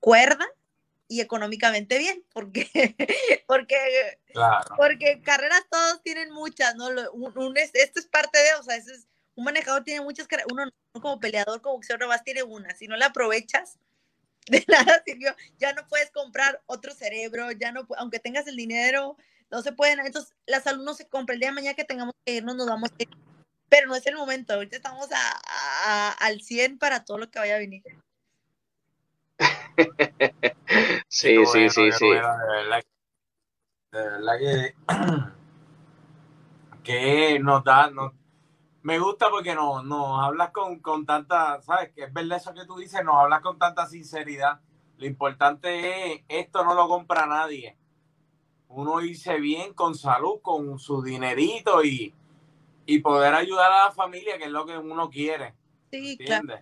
[0.00, 0.46] cuerda
[1.08, 2.68] y económicamente bien, porque,
[3.46, 3.76] porque
[4.32, 4.74] Claro.
[4.76, 6.90] porque carreras todos tienen muchas, ¿no?
[6.90, 10.00] Lo- un- un es- esto es parte de, o sea, eso es, un manejador tiene
[10.00, 13.78] muchas carreras, uno no, como peleador, como boxeador, nomás tiene una, si no la aprovechas,
[14.46, 19.16] de nada sirvió, ya no puedes comprar otro cerebro, ya no, aunque tengas el dinero,
[19.50, 22.14] no se pueden, entonces la salud no se compra, el día de mañana que tengamos
[22.24, 23.08] que irnos, nos vamos a ir,
[23.68, 25.40] pero no es el momento, ahorita estamos a,
[25.86, 27.82] a- al 100 para todo lo que vaya a venir.
[31.08, 32.06] Sí, sí, bueno, sí, sí.
[32.06, 34.74] bueno, de verdad, que- de verdad que,
[36.84, 38.12] que nos da, nos-
[38.84, 41.90] me gusta porque nos, nos hablas con, con tanta, ¿sabes?
[41.92, 44.60] Que es verdad eso que tú dices, nos hablas con tanta sinceridad.
[44.98, 47.78] Lo importante es, esto no lo compra nadie.
[48.68, 52.14] Uno irse bien, con salud, con su dinerito y,
[52.84, 55.54] y poder ayudar a la familia, que es lo que uno quiere,
[55.90, 56.60] Sí, ¿entiendes?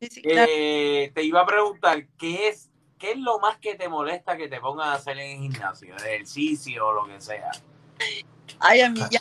[0.00, 0.52] sí, sí, claro.
[0.54, 4.46] Eh, te iba a preguntar, ¿qué es, ¿qué es lo más que te molesta que
[4.48, 5.96] te pongan a hacer en el gimnasio?
[5.96, 7.50] Ejercicio o lo que sea.
[8.60, 9.20] Ay, a mí ya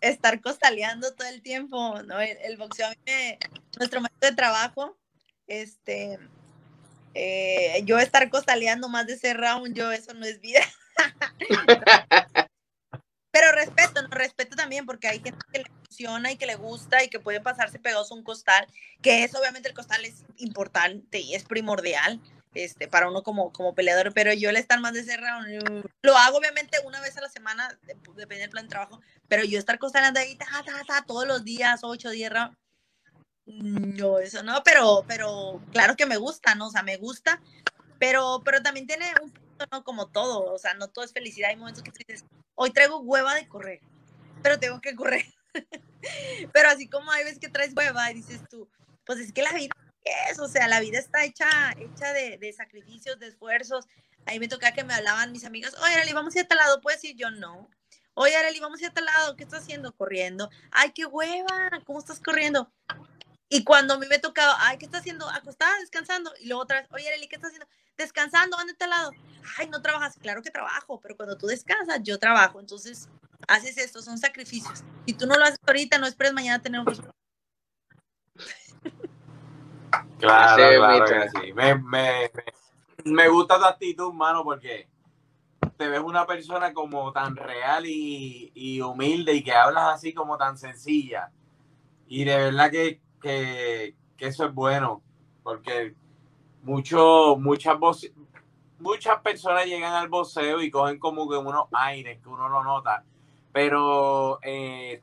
[0.00, 2.20] estar costaleando todo el tiempo, ¿no?
[2.20, 3.38] El, el boxeo a mí me,
[3.78, 4.96] nuestro método de trabajo,
[5.46, 6.18] este,
[7.14, 10.60] eh, yo estar costaleando más de ese round, yo eso no es vida.
[13.30, 17.02] Pero respeto, no respeto también porque hay gente que le funciona y que le gusta
[17.02, 18.66] y que puede pasarse pegados a un costal,
[19.02, 22.20] que es obviamente el costal es importante y es primordial
[22.54, 26.16] este, para uno como, como peleador, pero yo el estar más de round, yo- lo
[26.16, 29.58] hago obviamente una vez a la semana, de- depende del plan de trabajo, pero yo
[29.58, 32.56] estar costalando ahí, ta, ta, ta, todos los días, 8, 10 rounds,
[33.46, 36.68] no, eso no, pero, pero claro que me gusta, ¿no?
[36.68, 37.42] O sea, me gusta,
[37.98, 39.84] pero, pero también tiene un punto, ¿no?
[39.84, 43.34] Como todo, o sea, no todo es felicidad, hay momentos que dices, hoy traigo hueva
[43.34, 43.80] de correr,
[44.42, 45.26] pero tengo que correr.
[46.52, 48.68] pero así como hay veces que traes hueva y dices tú,
[49.04, 51.46] pues es que la vida es, o sea, la vida está hecha,
[51.78, 53.86] hecha de, de sacrificios, de esfuerzos.
[54.26, 56.58] Ahí me tocaba que me hablaban mis amigas, oye, Arely, vamos a ir a tal
[56.58, 57.16] lado, ¿puedes ir?
[57.16, 57.68] Yo no.
[58.14, 59.94] Oye, Arely, vamos a ir a tal lado, ¿qué estás haciendo?
[59.94, 60.50] Corriendo.
[60.70, 62.72] Ay, qué hueva, ¿cómo estás corriendo?
[63.48, 65.28] Y cuando a mí me tocaba, ay, ¿qué estás haciendo?
[65.28, 66.32] Acostada, descansando.
[66.40, 67.68] Y luego otra vez, oye, Arely, ¿qué estás haciendo?
[67.96, 69.10] Descansando, ¿dónde está al lado?
[69.58, 70.16] Ay, no trabajas.
[70.20, 72.60] Claro que trabajo, pero cuando tú descansas, yo trabajo.
[72.60, 73.08] Entonces,
[73.46, 74.82] haces esto, son sacrificios.
[75.06, 77.14] Si tú no lo haces ahorita, no esperes mañana tener un resultado.
[80.18, 81.52] Claro, claro que sí.
[81.52, 82.30] Me, me,
[83.04, 84.88] me, gusta tu actitud, mano, porque
[85.76, 90.36] te ves una persona como tan real y, y humilde y que hablas así como
[90.38, 91.30] tan sencilla.
[92.06, 95.02] Y de verdad que, que, que eso es bueno,
[95.42, 95.94] porque
[96.62, 98.12] mucho, muchas, voce-
[98.78, 103.04] muchas personas llegan al boxeo y cogen como que unos aires que uno lo nota.
[103.52, 105.02] Pero eh,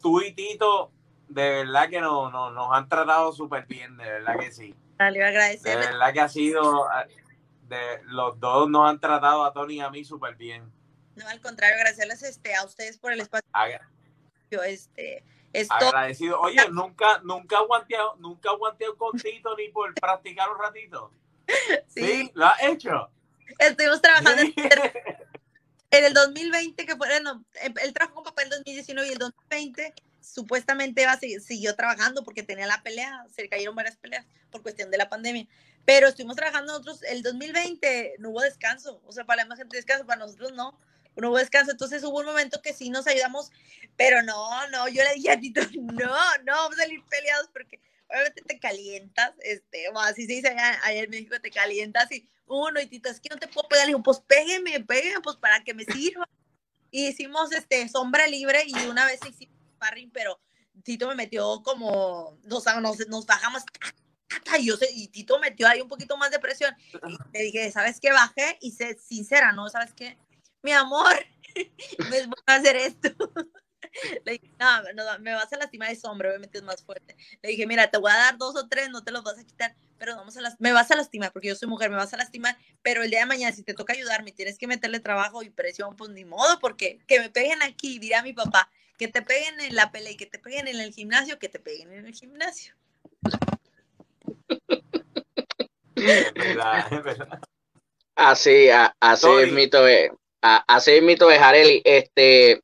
[0.00, 0.90] tú y Tito,
[1.28, 4.74] de verdad que no, no- nos han tratado súper bien, de verdad que sí.
[4.98, 5.78] Le iba a De agradecer.
[5.78, 7.16] verdad que ha sido, eh,
[7.68, 10.70] de, los dos nos han tratado a Tony y a mí súper bien.
[11.16, 13.48] No, al contrario, agradecerles este, a ustedes por el espacio.
[13.52, 13.88] Agra-
[14.50, 16.40] Este, esto, agradecido.
[16.40, 21.10] Oye, nunca, nunca aguanteado, nunca aguanteado con Tito ni por practicar un ratito.
[21.88, 23.10] sí, Sí, lo has hecho.
[23.58, 24.54] estuvimos trabajando Sí.
[25.90, 29.12] en el 2020, que fue, no, em, él trabajó con papá en el 2019 y
[29.12, 29.94] el 2020
[30.32, 34.26] supuestamente iba a seguir- siguió trabajando porque tenía la pelea, se le cayeron varias peleas
[34.50, 35.46] por cuestión de la pandemia.
[35.84, 40.04] Pero estuvimos trabajando nosotros, el 2020 no hubo descanso, o sea, para la gente descanso,
[40.06, 40.78] para nosotros no,
[41.16, 43.50] no hubo descanso, entonces hubo un momento que sí nos ayudamos,
[43.96, 47.80] pero no, no, yo le dije a Tito, no, no, vamos a salir peleados porque
[48.08, 52.28] obviamente te calientas, este, o así se dice allá, allá en México, te calientas y
[52.46, 55.36] uno, y Tito, es que no te puedo pegar, le digo, pues pégueme, pégueme, pues
[55.36, 56.28] para que me sirva.
[56.92, 60.40] Y hicimos este sombra libre y una vez hicimos sparring, pero
[60.82, 63.62] Tito me metió como, nos, nos, nos bajamos,
[64.58, 66.74] y, yo sé, y Tito metió ahí un poquito más de presión.
[67.32, 68.12] Y le dije, ¿sabes qué?
[68.12, 69.68] Bajé y sé sincera, ¿no?
[69.68, 70.18] ¿Sabes qué?
[70.62, 71.14] Mi amor,
[72.10, 73.08] me es bueno hacer esto.
[74.26, 77.16] Le dije, no, no, me vas a lastimar ese hombre, obviamente es más fuerte.
[77.40, 79.44] Le dije, mira, te voy a dar dos o tres, no te los vas a
[79.44, 82.12] quitar, pero vamos a las me vas a lastimar, porque yo soy mujer, me vas
[82.12, 85.42] a lastimar, pero el día de mañana, si te toca ayudarme, tienes que meterle trabajo
[85.42, 89.22] y presión, pues ni modo, porque que me peguen aquí, dirá mi papá, que te
[89.22, 92.06] peguen en la pelea y que te peguen en el gimnasio, que te peguen en
[92.06, 92.74] el gimnasio.
[95.94, 97.40] Es verdad, es verdad.
[98.14, 100.10] Así, a- así es mito es.
[100.42, 101.82] a- Así es mito es, Areli.
[101.84, 102.60] Este,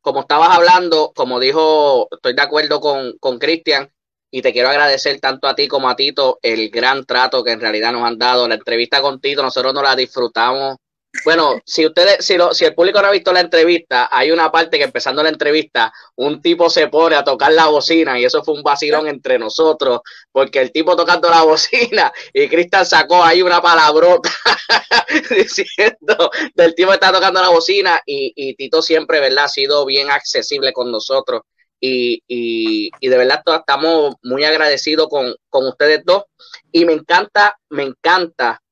[0.00, 3.90] como estabas hablando, como dijo, estoy de acuerdo con, con Cristian,
[4.34, 7.60] y te quiero agradecer tanto a ti como a Tito el gran trato que en
[7.60, 8.48] realidad nos han dado.
[8.48, 10.76] La entrevista con Tito, nosotros nos la disfrutamos.
[11.24, 14.50] Bueno, si ustedes, si, lo, si el público no ha visto la entrevista, hay una
[14.50, 18.42] parte que empezando la entrevista, un tipo se pone a tocar la bocina y eso
[18.42, 20.00] fue un vacilón entre nosotros,
[20.32, 24.30] porque el tipo tocando la bocina y Cristian sacó ahí una palabrota
[25.30, 29.44] diciendo del tipo que está tocando la bocina y, y Tito siempre, ¿verdad?
[29.44, 31.42] Ha sido bien accesible con nosotros
[31.78, 36.24] y, y, y de verdad estamos muy agradecidos con, con ustedes dos
[36.72, 38.62] y me encanta, me encanta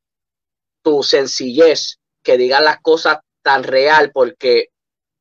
[0.82, 1.99] tu sencillez,
[2.30, 4.68] que digan las cosas tan real, porque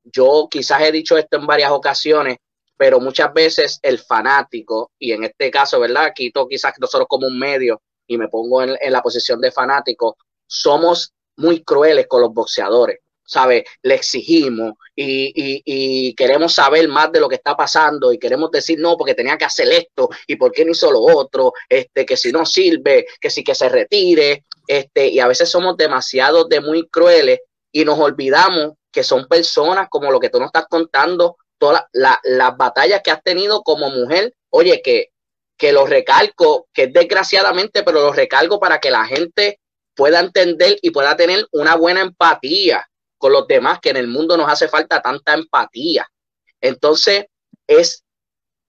[0.04, 2.38] yo quizás he dicho esto en varias ocasiones,
[2.78, 6.14] pero muchas veces el fanático, y en este caso, ¿verdad?
[6.14, 10.18] Quito quizás nosotros como un medio y me pongo en, en la posición de fanático,
[10.46, 13.00] somos muy crueles con los boxeadores.
[13.30, 13.64] ¿Sabe?
[13.84, 18.50] Le exigimos y, y, y queremos saber más de lo que está pasando y queremos
[18.50, 22.08] decir no, porque tenía que hacer esto y por qué no hizo lo otro, este,
[22.08, 26.46] que si no sirve, que si que se retire, este, y a veces somos demasiado
[26.46, 30.66] de muy crueles y nos olvidamos que son personas como lo que tú nos estás
[30.68, 35.10] contando, todas la- las batallas que has tenido como mujer, oye, que,
[35.56, 39.60] que lo recalco, que es desgraciadamente, pero lo recalco para que la gente
[39.96, 42.89] pueda entender y pueda tener una buena empatía
[43.20, 46.10] con los demás, que en el mundo nos hace falta tanta empatía.
[46.60, 47.26] Entonces,
[47.68, 48.04] es,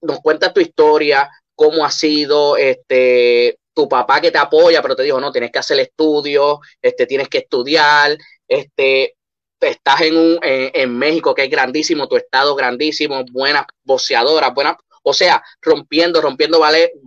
[0.01, 5.03] nos cuentas tu historia, cómo ha sido, este, tu papá que te apoya, pero te
[5.03, 9.15] dijo, no, tienes que hacer estudios, este, tienes que estudiar, este,
[9.61, 15.13] estás en un, en, México, que es grandísimo, tu estado grandísimo, buenas boxeadoras, buenas, o
[15.13, 16.59] sea, rompiendo, rompiendo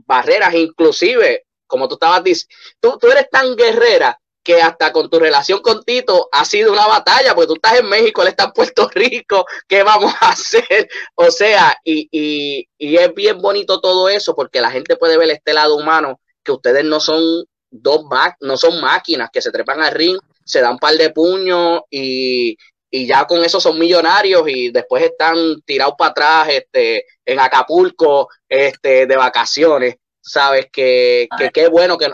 [0.06, 5.18] barreras, inclusive, como tú estabas diciendo, tú, tú eres tan guerrera que hasta con tu
[5.18, 8.52] relación con Tito ha sido una batalla, porque tú estás en México, él está en
[8.52, 10.88] Puerto Rico, ¿qué vamos a hacer?
[11.14, 15.30] O sea, y, y, y es bien bonito todo eso, porque la gente puede ver
[15.30, 18.02] este lado humano, que ustedes no son dos
[18.40, 22.56] no son máquinas que se trepan al ring, se dan un par de puños y,
[22.90, 28.28] y ya con eso son millonarios y después están tirados para atrás este, en Acapulco
[28.48, 29.96] este, de vacaciones.
[30.20, 32.12] Sabes que, que qué bueno que,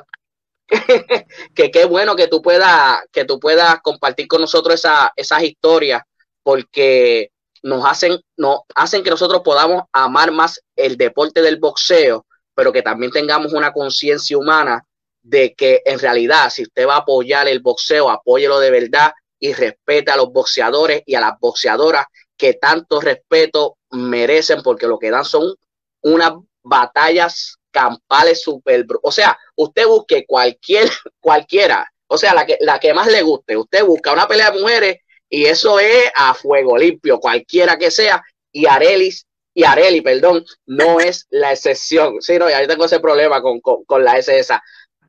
[1.54, 6.02] que qué bueno que tú puedas que tú puedas compartir con nosotros esa, esas historias
[6.42, 7.30] porque
[7.62, 12.83] nos hacen nos hacen que nosotros podamos amar más el deporte del boxeo pero que
[12.83, 14.85] también tengamos una conciencia humana
[15.22, 19.52] de que en realidad si usted va a apoyar el boxeo apóyelo de verdad y
[19.52, 22.06] respete a los boxeadores y a las boxeadoras
[22.37, 25.54] que tanto respeto merecen porque lo que dan son
[26.02, 32.78] unas batallas campales super, o sea, usted busque cualquier, cualquiera, o sea, la que, la
[32.78, 34.96] que más le guste, usted busca una pelea de mujeres
[35.28, 41.00] y eso es a fuego limpio, cualquiera que sea, y Arelis, y Areli, perdón, no
[41.00, 44.37] es la excepción, sí, no, ya yo tengo ese problema con, con, con la S
[44.37, 44.62] esa.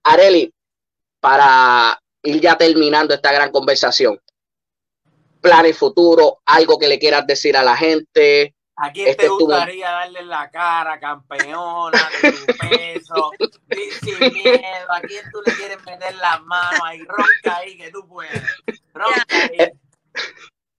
[0.04, 0.54] Areli,
[1.20, 4.20] para ir ya terminando esta gran conversación,
[5.42, 9.40] planes futuro, algo que le quieras decir a la gente, ¿A quién Este te tu-
[9.40, 13.32] gustaría darle la cara, campeona, de tu peso,
[14.02, 14.92] sin- miedo?
[14.92, 17.00] ¿A quién tú le quieres meter las manos ahí?
[17.00, 18.42] Ronca ahí, que tú puedes.
[18.94, 19.72] Ronca ahí.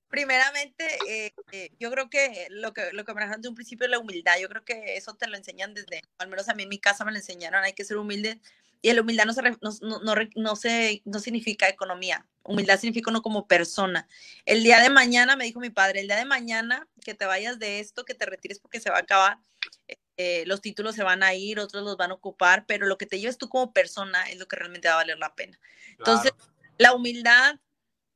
[0.09, 3.91] Primeramente, eh, eh, yo creo que lo que lo que me de un principio es
[3.91, 4.37] la humildad.
[4.39, 7.05] Yo creo que eso te lo enseñan desde, al menos a mí en mi casa
[7.05, 8.39] me lo enseñaron, hay que ser humilde.
[8.83, 12.27] Y la humildad no, se, no, no, no, se, no significa economía.
[12.43, 14.09] Humildad significa uno como persona.
[14.45, 17.61] El día de mañana, me dijo mi padre, el día de mañana que te vayas
[17.61, 19.39] de esto, que te retires porque se va a acabar,
[20.17, 23.07] eh, los títulos se van a ir, otros los van a ocupar, pero lo que
[23.07, 25.61] te lleves tú como persona es lo que realmente va a valer la pena.
[25.91, 26.33] Entonces,
[26.77, 27.61] la humildad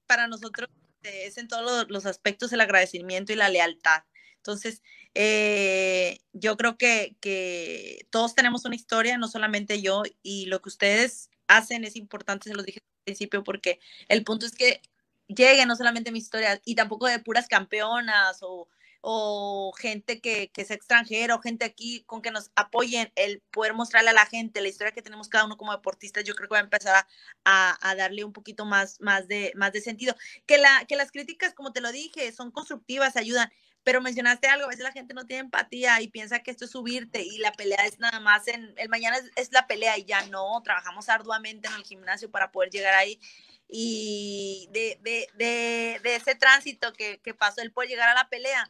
[0.07, 0.69] para nosotros
[1.05, 4.03] eh, es en todos los, los aspectos el agradecimiento y la lealtad.
[4.37, 4.83] Entonces,
[5.19, 11.31] eh, yo creo que, todos tenemos una historia, no solamente yo, y lo que ustedes
[11.49, 14.83] hacen es importante, se los dije al principio, porque el punto es que
[15.27, 18.69] llegue no solamente mi historia, y tampoco de puras campeonas o,
[19.01, 23.75] o gente que, que es extranjera o gente aquí con que nos apoyen, el poder
[23.75, 26.55] mostrarle a la gente la historia que tenemos cada uno como deportistas, yo creo que
[26.55, 27.07] va a empezar
[27.45, 30.15] a, a, darle un poquito más, más, de, más de sentido.
[30.47, 33.51] Que, la, que las críticas, como te lo dije, son constructivas, ayudan,
[33.85, 36.73] pero mencionaste algo, a veces la gente no tiene empatía y piensa que esto es
[36.73, 40.05] subirte y la pelea es nada más en, el mañana es, es la pelea y
[40.05, 43.21] ya no, trabajamos arduamente en el gimnasio para poder llegar ahí
[43.69, 48.29] y de, de, de, de ese tránsito que, que pasó él por llegar a la
[48.29, 48.67] pelea,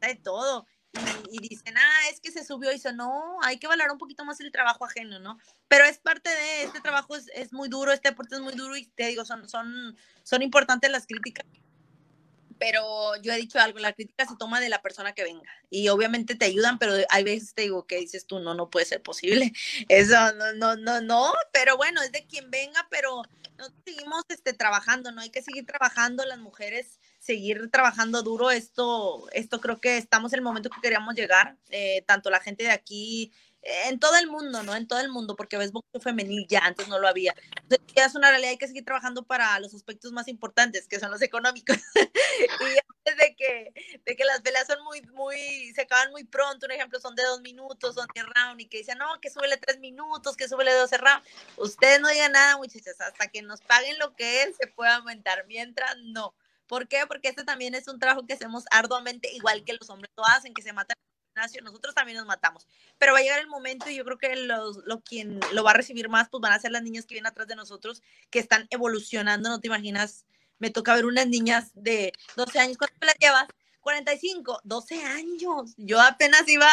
[0.00, 0.66] de todo.
[1.30, 4.24] y, dicen, ah, es que se subió y dice, no, hay que valorar un poquito
[4.24, 5.38] más el trabajo ajeno, ¿no?
[5.68, 8.76] Pero es parte de, este trabajo es, es muy duro, este deporte es muy duro
[8.76, 11.44] y te digo, son, son, son importantes las críticas
[12.58, 15.88] pero yo he dicho algo, la crítica se toma de la persona que venga y
[15.88, 19.02] obviamente te ayudan, pero hay veces te digo que dices tú, no, no puede ser
[19.02, 19.52] posible,
[19.88, 23.22] eso no, no, no, no, pero bueno, es de quien venga, pero
[23.56, 29.28] no seguimos este, trabajando, no hay que seguir trabajando, las mujeres seguir trabajando duro, esto,
[29.32, 32.70] esto creo que estamos en el momento que queríamos llegar, eh, tanto la gente de
[32.70, 33.32] aquí
[33.62, 34.74] en todo el mundo, ¿no?
[34.74, 37.34] En todo el mundo, porque ves boxeo femenil ya, antes no lo había.
[37.62, 41.00] Entonces, ya es una realidad, hay que seguir trabajando para los aspectos más importantes, que
[41.00, 41.76] son los económicos.
[41.94, 42.78] y
[43.08, 46.72] antes de que, de que las peleas son muy, muy, se acaban muy pronto, un
[46.72, 49.78] ejemplo, son de dos minutos, son de round, y que dicen, no, que súbele tres
[49.80, 51.22] minutos, que súbele doce round.
[51.56, 55.44] Ustedes no digan nada, muchachas, hasta que nos paguen lo que es, se puede aumentar.
[55.46, 56.34] Mientras, no.
[56.66, 57.06] ¿Por qué?
[57.08, 60.52] Porque este también es un trabajo que hacemos arduamente, igual que los hombres lo hacen,
[60.52, 60.96] que se matan
[61.62, 62.66] nosotros también nos matamos.
[62.98, 65.70] Pero va a llegar el momento y yo creo que los, lo, quien lo va
[65.70, 68.38] a recibir más, pues van a ser las niñas que vienen atrás de nosotros, que
[68.38, 70.24] están evolucionando, no te imaginas,
[70.58, 73.46] me toca ver unas niñas de 12 años, ¿cuánto las llevas?
[73.80, 75.74] 45, 12 años.
[75.76, 76.68] Yo apenas iba,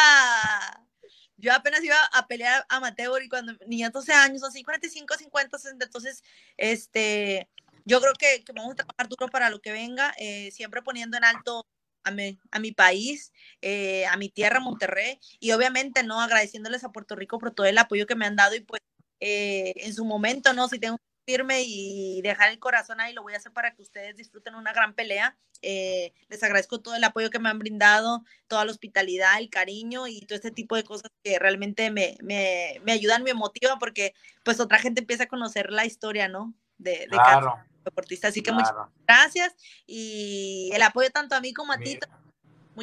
[1.36, 5.84] yo apenas iba a pelear amateur y cuando niñas 12 años, así 45, 50, 60,
[5.84, 6.22] entonces,
[6.56, 7.48] este,
[7.84, 11.16] yo creo que, que, vamos a trabajar duro para lo que venga, eh, siempre poniendo
[11.16, 11.66] en alto
[12.06, 16.20] a mi, país, eh, a mi tierra, Monterrey, y obviamente, ¿no?
[16.20, 18.80] Agradeciéndoles a Puerto Rico por todo el apoyo que me han dado y pues
[19.20, 20.68] eh, en su momento, ¿no?
[20.68, 23.82] Si tengo que irme y dejar el corazón ahí, lo voy a hacer para que
[23.82, 25.36] ustedes disfruten una gran pelea.
[25.62, 30.06] Eh, les agradezco todo el apoyo que me han brindado, toda la hospitalidad, el cariño
[30.06, 34.14] y todo este tipo de cosas que realmente me, me, me ayudan, me motivan porque
[34.44, 36.54] pues otra gente empieza a conocer la historia, ¿no?
[36.78, 38.28] De, de claro deportista.
[38.28, 38.72] Así que muchas
[39.06, 39.54] gracias
[39.86, 41.98] y el apoyo tanto a mí como a ti.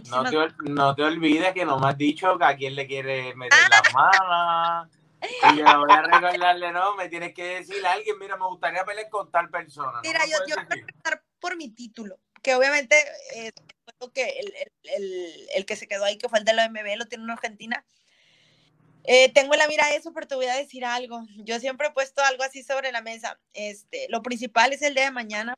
[0.10, 3.36] No te, no te, olvides que no me has dicho que a quién le quiere
[3.36, 4.90] meter las manos.
[5.22, 8.84] Y yo voy a recordarle, no, me tienes que decir a alguien, mira, me gustaría
[8.84, 10.00] pelear con tal persona.
[10.04, 12.96] Mira, yo, yo voy a empezar por mi título, que obviamente
[13.36, 13.52] eh,
[14.14, 17.06] que el, el, el, que se quedó ahí, que fue el de la MB, lo
[17.06, 17.86] tiene en Argentina,
[19.04, 21.24] eh, tengo la mira eso, pero te voy a decir algo.
[21.38, 23.40] Yo siempre he puesto algo así sobre la mesa.
[23.54, 25.56] Este, lo principal es el día de mañana.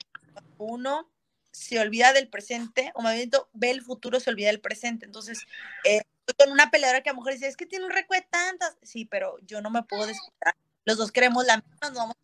[0.58, 1.12] Uno
[1.52, 5.06] se olvida del presente, o más bien ve el futuro, se olvida del presente.
[5.06, 5.46] Entonces,
[5.84, 6.02] eh,
[6.38, 8.76] con una peleadora que a lo mejor dice, es que tiene un récord de tantas.
[8.82, 10.56] Sí, pero yo no me puedo descuidar.
[10.84, 12.16] Los dos queremos la misma, nos vamos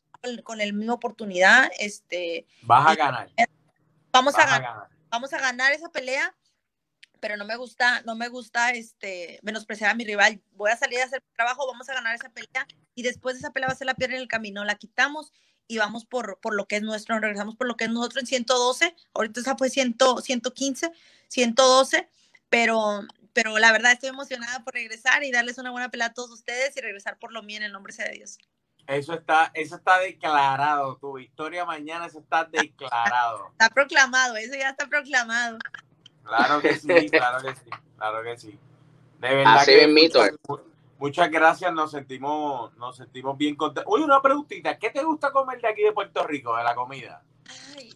[0.44, 1.72] con, la misma oportunidad.
[1.80, 3.30] Este, Vas a ganar.
[4.12, 4.88] Vamos a, ganar.
[5.10, 6.36] Vamos a ganar esa pelea
[7.22, 10.42] pero no me gusta, no me gusta este, menospreciar a mi rival.
[10.52, 13.52] Voy a salir a hacer trabajo, vamos a ganar esa pelea y después de esa
[13.52, 15.32] pelea va a ser la piedra en el camino, la quitamos
[15.68, 18.28] y vamos por, por lo que es nuestro, regresamos por lo que es nosotros en
[18.28, 20.92] 112, ahorita esa fue 100, 115,
[21.28, 22.10] 112,
[22.50, 23.02] pero,
[23.32, 26.76] pero la verdad estoy emocionada por regresar y darles una buena pelea a todos ustedes
[26.76, 28.40] y regresar por lo mío en el nombre sea de Dios.
[28.88, 33.52] Eso está, eso está declarado, tu victoria mañana, eso está declarado.
[33.52, 35.60] Está proclamado, eso ya está proclamado.
[36.24, 38.60] Claro que sí, claro que sí, claro que sí.
[39.20, 40.32] De verdad Así que muchas,
[40.98, 43.92] muchas, gracias, nos sentimos, nos sentimos bien contentos.
[43.94, 47.24] Oye, una preguntita, ¿qué te gusta comer de aquí de Puerto Rico, de la comida?
[47.76, 47.94] Ay,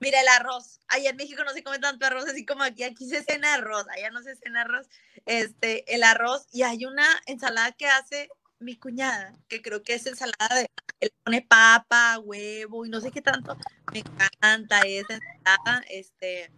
[0.00, 0.80] mira el arroz.
[0.88, 3.86] Allá en México no se come tanto arroz así como aquí, aquí se cena arroz,
[3.88, 4.88] allá no se cena arroz.
[5.26, 8.30] Este, el arroz y hay una ensalada que hace
[8.60, 13.10] mi cuñada, que creo que es ensalada de, él pone papa, huevo y no sé
[13.10, 13.56] qué tanto.
[13.92, 16.50] Me encanta esa ensalada, este,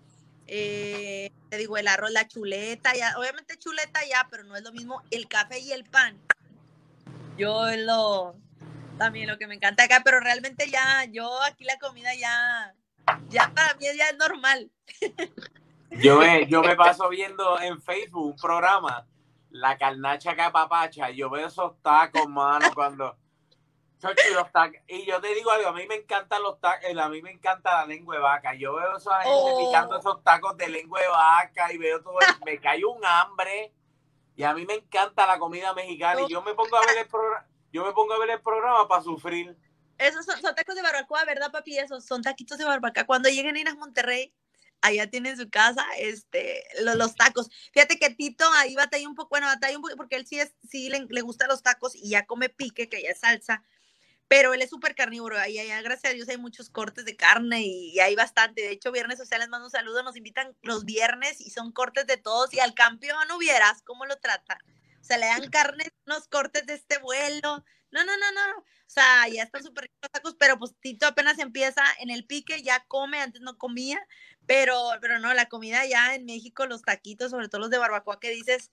[0.52, 4.72] eh, te digo, el arroz, la chuleta, ya, obviamente chuleta ya, pero no es lo
[4.72, 6.18] mismo el café y el pan.
[7.38, 8.34] Yo lo,
[8.98, 12.74] también lo que me encanta acá, pero realmente ya, yo aquí la comida ya,
[13.28, 14.70] ya para mí ya es normal.
[15.90, 19.06] Yo me, yo me paso viendo en Facebook un programa,
[19.50, 23.16] la carnacha papacha, yo veo esos tacos, mano, cuando
[24.88, 27.30] y yo te digo algo, a mí me encantan los tacos, eh, a mí me
[27.30, 28.54] encanta la lengua de vaca.
[28.54, 29.66] Yo veo a esa gente oh.
[29.66, 33.72] picando esos tacos de lengua de vaca y veo todo, me cae un hambre.
[34.36, 37.08] Y a mí me encanta la comida mexicana y yo me pongo a ver el
[37.08, 39.54] programa, yo me pongo a ver el programa para sufrir.
[39.98, 41.76] Esos son, tacos de barbacoa, ¿verdad, papi?
[41.76, 43.04] Esos son taquitos de barbacoa.
[43.04, 44.32] Cuando lleguen a ir a Monterrey,
[44.80, 47.50] allá tienen su casa, este, los, tacos.
[47.74, 50.54] Fíjate que Tito ahí batalla un poco, bueno, batalla un poco, porque él sí, es,
[50.66, 53.62] sí le, le gustan los tacos y ya come pique, que ya es salsa
[54.30, 55.36] pero él es súper carnívoro.
[55.36, 58.60] Ahí, allá, gracias a Dios, hay muchos cortes de carne y, hay bastante.
[58.62, 60.04] De hecho, Viernes Sociales mando un saludo.
[60.04, 62.54] Nos invitan los viernes y son cortes de todos.
[62.54, 64.58] Y al campeón hubieras, ¿cómo lo trata?
[65.00, 67.64] O sea, le dan carne, unos cortes de este vuelo.
[67.90, 68.58] No, no, no, no.
[68.60, 72.84] O sea, ya están súper tacos, pero pues Tito apenas empieza en el pique, ya
[72.86, 74.00] come, antes no comía,
[74.46, 78.20] pero, pero no, la comida ya en México, los taquitos, sobre todo los de barbacoa
[78.20, 78.70] que dices,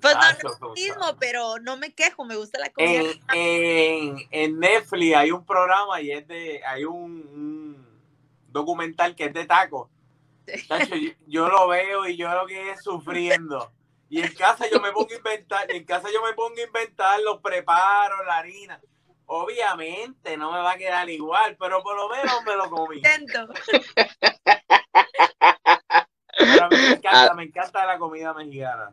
[0.00, 2.70] pues no, Ah, no es eso, lo mismo, pero no me quejo, me gusta la
[2.70, 3.02] comida.
[3.32, 6.94] En, en, en Netflix hay un programa y es de, hay un,
[7.32, 8.00] un
[8.48, 9.88] documental que es de tacos.
[10.68, 13.72] Tacho, yo, yo lo veo y yo lo que es sufriendo.
[14.08, 17.20] Y en casa yo me pongo a inventar, en casa yo me pongo a inventar,
[17.22, 18.80] los preparo, la harina.
[19.28, 22.96] Obviamente no me va a quedar igual, pero por lo menos me lo comí.
[22.98, 23.48] Intento.
[26.38, 26.92] Pero me Ah.
[26.92, 28.92] encanta, me encanta la comida mexicana.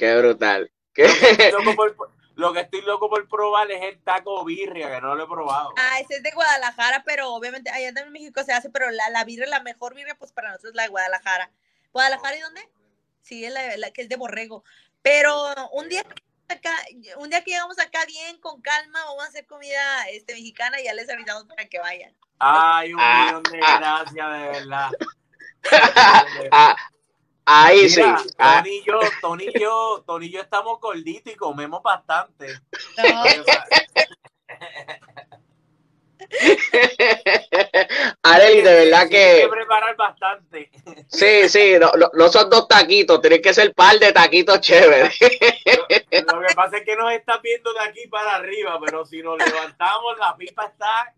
[0.00, 0.72] Qué brutal.
[0.72, 4.90] Lo que, estoy loco por, lo que estoy loco por probar es el taco birria,
[4.90, 5.74] que no lo he probado.
[5.76, 9.10] Ah, ese es de Guadalajara, pero obviamente allá también en México se hace, pero la,
[9.10, 11.50] la birria, la mejor birria, pues para nosotros es la de Guadalajara.
[11.92, 12.66] ¿Guadalajara y dónde?
[13.20, 14.64] Sí, es la, la que es de borrego.
[15.02, 16.02] Pero un día
[16.48, 16.74] acá,
[17.18, 20.84] un día que llegamos acá bien, con calma, vamos a hacer comida este, mexicana y
[20.84, 22.16] ya les avisamos para que vayan.
[22.38, 23.78] Ay, un Ah, millón de ah.
[23.78, 24.90] gracias, de verdad.
[27.52, 28.00] Ah, ahí sí.
[28.00, 31.82] Mira, Ah, Tony y yo, Tony y yo, Tony y yo estamos gorditos y comemos
[31.82, 32.46] bastante.
[32.98, 33.24] No,
[38.22, 40.70] Areli, de verdad Tienes que que preparar bastante.
[41.08, 45.18] sí, sí, no, no- no son dos taquitos, tienen que ser par de taquitos chéveres.
[45.20, 49.22] Lo, lo que pasa es que nos está viendo de aquí para arriba, pero si
[49.22, 51.14] nos levantamos, la pipa está.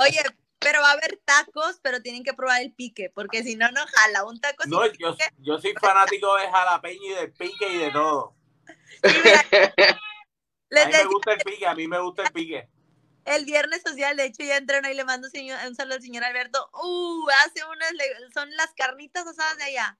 [0.00, 0.20] Oye,
[0.58, 3.84] pero va a haber tacos, pero tienen que probar el pique, porque si no, no
[3.86, 4.24] jala.
[4.24, 5.28] Un taco sin No, yo, pique.
[5.38, 8.34] yo soy fanático de jalapeño y del pique y de todo.
[9.04, 9.44] Sí, mira,
[10.70, 12.68] A mí me gusta el pique, a mí me gusta el pique.
[13.24, 15.28] el viernes social, de hecho ya entreno y le mando
[15.68, 16.70] un saludo al señor Alberto.
[16.74, 17.92] Uh, hace unas,
[18.34, 19.98] son las carnitas asadas de allá.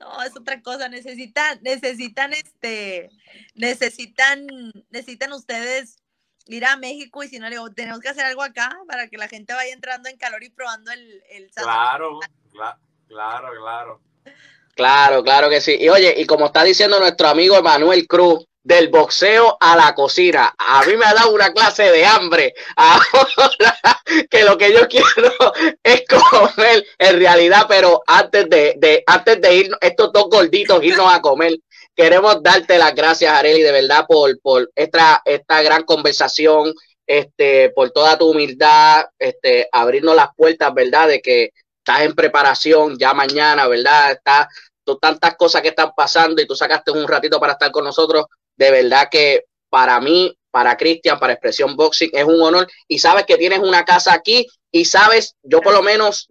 [0.00, 3.10] No, es otra cosa, necesitan, necesitan este,
[3.54, 4.46] necesitan,
[4.90, 6.02] necesitan ustedes
[6.46, 9.16] ir a México y si no, le digo, tenemos que hacer algo acá para que
[9.16, 11.64] la gente vaya entrando en calor y probando el, el sazón.
[11.72, 12.18] Claro,
[12.52, 12.78] cla-
[13.08, 14.00] claro, claro.
[14.74, 15.76] Claro, claro que sí.
[15.80, 20.54] Y oye, y como está diciendo nuestro amigo Emanuel Cruz, del boxeo a la cocina,
[20.58, 22.54] a mí me ha dado una clase de hambre.
[22.76, 23.04] Ahora
[24.30, 25.32] que lo que yo quiero
[25.82, 31.12] es comer en realidad, pero antes de, de antes de ir, estos dos gorditos, irnos
[31.12, 31.52] a comer,
[31.94, 36.74] queremos darte las gracias, Areli, de verdad, por, por esta, esta gran conversación,
[37.06, 41.08] este, por toda tu humildad, este, abrirnos las puertas, ¿verdad?
[41.08, 44.12] De que estás en preparación ya mañana, ¿verdad?
[44.12, 44.48] Está
[44.84, 48.26] tú, tantas cosas que están pasando y tú sacaste un ratito para estar con nosotros.
[48.56, 52.68] De verdad que para mí, para Cristian, para Expresión Boxing, es un honor.
[52.88, 56.28] Y sabes que tienes una casa aquí y sabes, yo por lo menos,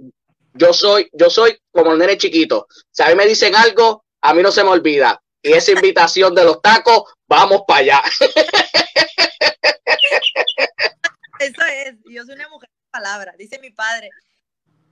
[0.53, 2.67] yo soy, yo soy como el nene chiquito.
[2.91, 5.22] Si a mí me dicen algo, a mí no se me olvida.
[5.43, 8.01] Y esa invitación de los tacos, vamos para allá.
[11.39, 14.09] Eso es, yo soy una mujer de palabra, dice mi padre.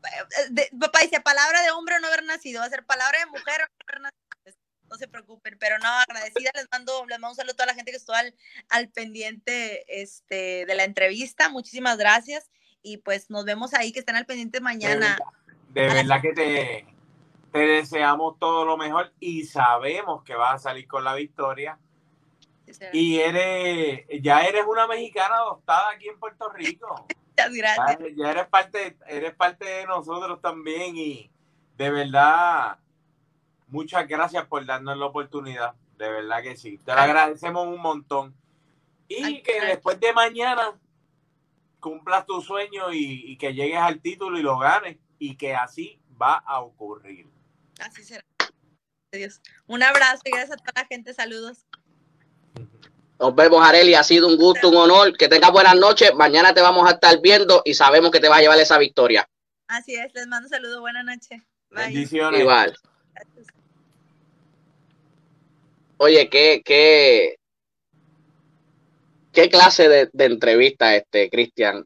[0.03, 3.19] Eh, De- papá dice, palabra de hombre o no haber nacido, va a ser palabra
[3.19, 4.61] de mujer o no haber nacido.
[4.89, 7.75] No se preocupen, pero no, agradecida, les mando, les mando un saludo a toda la
[7.75, 8.35] gente que estuvo al,
[8.67, 11.47] al pendiente este, de la entrevista.
[11.47, 12.51] Muchísimas gracias.
[12.81, 15.17] Y pues nos vemos ahí, que estén al pendiente mañana.
[15.69, 16.85] De verdad que te,
[17.51, 21.79] te deseamos todo lo mejor y sabemos que vas a salir con la victoria.
[22.93, 27.09] Y eres, ya eres una mexicana adoptada aquí en Puerto Rico.
[27.37, 27.99] Muchas Ya, gracias.
[28.15, 31.31] ya eres parte, eres parte de nosotros también y
[31.77, 32.77] de verdad,
[33.67, 35.73] muchas gracias por darnos la oportunidad.
[35.97, 36.77] De verdad que sí.
[36.79, 38.35] Te lo agradecemos un montón.
[39.07, 39.71] Y Ay, que gracias.
[39.71, 40.79] después de mañana
[41.79, 44.97] cumplas tu sueño y, y que llegues al título y lo ganes.
[45.19, 47.30] Y que así va a ocurrir.
[47.81, 48.23] Así será.
[49.13, 49.41] Adiós.
[49.67, 51.13] Un abrazo y gracias a toda la gente.
[51.13, 51.65] Saludos.
[53.19, 53.93] Nos vemos, Areli.
[53.93, 55.15] Ha sido un gusto, un honor.
[55.17, 56.13] Que tengas buenas noches.
[56.15, 59.27] Mañana te vamos a estar viendo y sabemos que te vas a llevar esa victoria.
[59.67, 60.79] Así es, les mando un saludo.
[60.81, 61.41] Buenas noches.
[61.69, 61.85] Bye.
[61.85, 62.39] Bendiciones.
[62.39, 62.75] Igual.
[63.13, 63.47] Gracias.
[65.97, 67.35] Oye, qué, qué,
[69.31, 71.85] qué clase de, de entrevista, este, Cristian.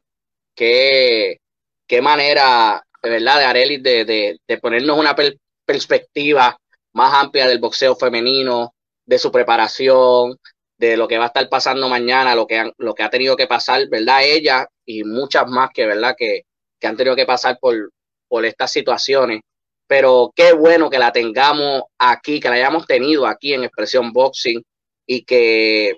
[0.54, 1.38] Qué,
[1.86, 5.36] qué manera, de verdad, de Arelis de, de, de ponernos una per-
[5.66, 6.56] perspectiva
[6.94, 10.38] más amplia del boxeo femenino, de su preparación,
[10.78, 14.24] de lo que va a estar pasando mañana, lo que, ha tenido que pasar, ¿verdad?
[14.24, 16.14] Ella y muchas más que, ¿verdad?
[16.16, 16.42] Que,
[16.80, 17.90] que han tenido que pasar por,
[18.28, 19.40] por estas situaciones
[19.86, 24.62] pero qué bueno que la tengamos aquí, que la hayamos tenido aquí en Expresión Boxing
[25.06, 25.96] y que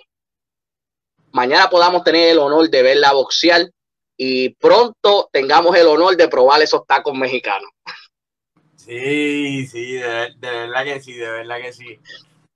[1.32, 3.70] mañana podamos tener el honor de verla boxear
[4.16, 7.70] y pronto tengamos el honor de probar esos tacos mexicanos.
[8.88, 12.00] Sí, sí, de, de verdad que sí, de verdad que sí.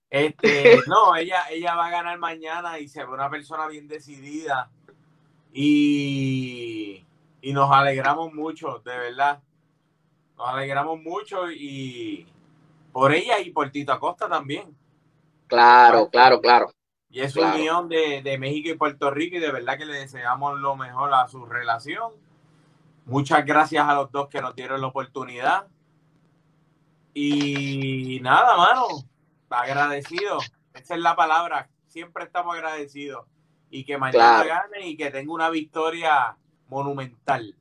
[0.08, 4.70] Este, no, ella, ella va a ganar mañana y se ve una persona bien decidida.
[5.52, 7.04] Y,
[7.42, 9.42] y nos alegramos mucho, de verdad.
[10.38, 12.26] Nos alegramos mucho y
[12.92, 14.74] por ella y por Tito Acosta también.
[15.48, 16.70] Claro, claro, claro.
[17.10, 17.56] Y es Claro.
[17.56, 21.12] unión de, de México y Puerto Rico y de verdad que le deseamos lo mejor
[21.12, 22.10] a su relación.
[23.04, 25.66] Muchas gracias a los dos que nos dieron la oportunidad.
[27.14, 28.86] Y nada, mano,
[29.50, 30.38] agradecido.
[30.74, 31.68] Esa es la palabra.
[31.86, 33.26] Siempre estamos agradecidos.
[33.70, 34.48] Y que mañana Claro.
[34.70, 36.36] gane y que tenga una victoria
[36.68, 37.54] monumental.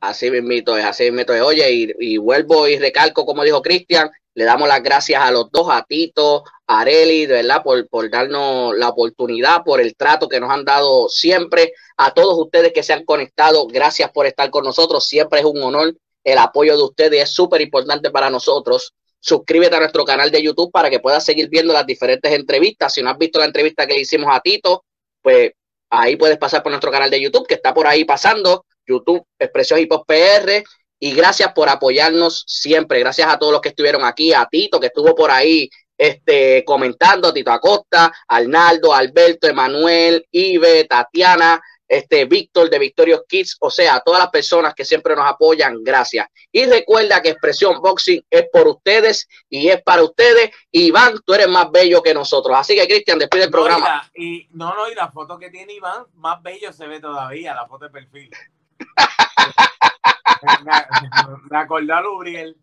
[0.00, 1.42] Así mismito es, así mismito es.
[1.42, 5.50] Oye, y, y vuelvo y recalco, como dijo Cristian, le damos las gracias a los
[5.50, 10.28] dos, a Tito, a Areli, de verdad, por, por darnos la oportunidad, por el trato
[10.28, 11.72] que nos han dado siempre.
[11.96, 15.04] A todos ustedes que se han conectado, gracias por estar con nosotros.
[15.04, 15.92] Siempre es un honor
[16.32, 18.94] el apoyo de ustedes, es súper importante para nosotros.
[19.20, 22.92] Suscríbete a nuestro canal de YouTube para que puedas seguir viendo las diferentes entrevistas.
[22.92, 24.84] Si no has visto la entrevista que le hicimos a Tito,
[25.22, 25.52] pues
[25.90, 28.64] ahí puedes pasar por nuestro canal de YouTube, que está por ahí pasando.
[28.86, 30.62] YouTube, Expresión Hip Hop PR.
[31.00, 33.00] Y gracias por apoyarnos siempre.
[33.00, 37.28] Gracias a todos los que estuvieron aquí, a Tito, que estuvo por ahí este, comentando,
[37.28, 43.96] a Tito Acosta, Arnaldo, Alberto, Emanuel, Ibe, Tatiana, este, Víctor de Victorious Kids, o sea,
[43.96, 46.28] a todas las personas que siempre nos apoyan, gracias.
[46.52, 50.50] Y recuerda que Expresión Boxing es por ustedes y es para ustedes.
[50.70, 52.56] Iván, tú eres más bello que nosotros.
[52.56, 53.86] Así que, Cristian, despide el No, y, programa.
[53.86, 57.54] la, y no, no, y la foto que tiene Iván, más bello se ve todavía,
[57.54, 58.30] la foto de perfil.
[60.64, 62.56] me, me a Lubriel.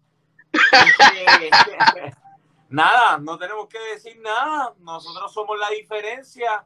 [2.69, 4.73] Nada, no tenemos que decir nada.
[4.79, 6.65] Nosotros somos la diferencia.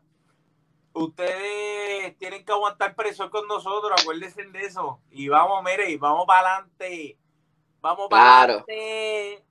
[0.99, 4.99] Ustedes tienen que aguantar presión con nosotros, acuérdense de eso.
[5.11, 7.17] Y vamos, mire, vamos para adelante.
[7.81, 8.65] Vamos para Claro.
[8.67, 9.43] adelante.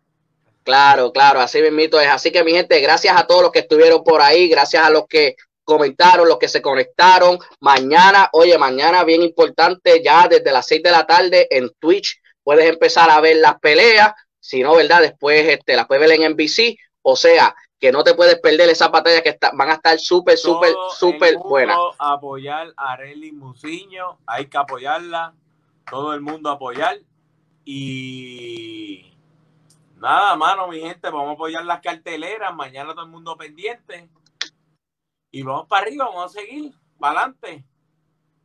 [0.63, 2.09] Claro, claro, así mismito es.
[2.09, 5.07] Así que mi gente, gracias a todos los que estuvieron por ahí, gracias a los
[5.09, 7.39] que comentaron, los que se conectaron.
[7.61, 12.67] Mañana, oye, mañana bien importante, ya desde las 6 de la tarde en Twitch puedes
[12.69, 14.13] empezar a ver las peleas.
[14.39, 15.01] Si no, ¿verdad?
[15.01, 16.77] Después este, las puedes ver en NBC.
[17.03, 20.37] O sea, que no te puedes perder esas batallas que está- van a estar súper,
[20.37, 21.77] súper, súper buenas.
[21.99, 25.35] Apoyar a Arely Musiño, hay que apoyarla,
[25.89, 26.99] todo el mundo apoyar.
[27.65, 29.13] Y
[29.97, 34.09] nada, mano, mi gente, vamos a apoyar las carteleras, mañana todo el mundo pendiente.
[35.31, 37.65] Y vamos para arriba, vamos a seguir, para adelante.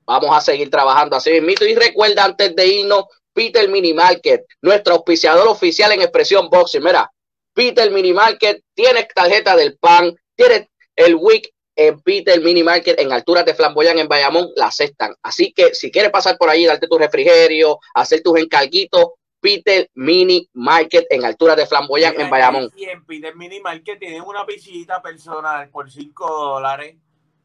[0.06, 1.66] Vamos a seguir trabajando así mismito.
[1.66, 6.84] Y recuerda antes de irnos, Peter Mini Market, nuestro auspiciador oficial en Expresión Boxing.
[6.84, 7.10] Mira,
[7.54, 13.12] Peter Mini Market, tienes tarjeta del PAN, tienes el WIC en Peter Mini Market en
[13.12, 15.16] alturas de Flamboyán en Bayamón, la aceptan.
[15.22, 20.50] Así que si quieres pasar por ahí, darte tu refrigerio, hacer tus encarguitos, Peter Mini
[20.54, 22.70] Market en alturas de Flamboyán en Bayamón.
[22.76, 26.96] Y en Peter Mini Market tienen una pisita personal por 5 dólares.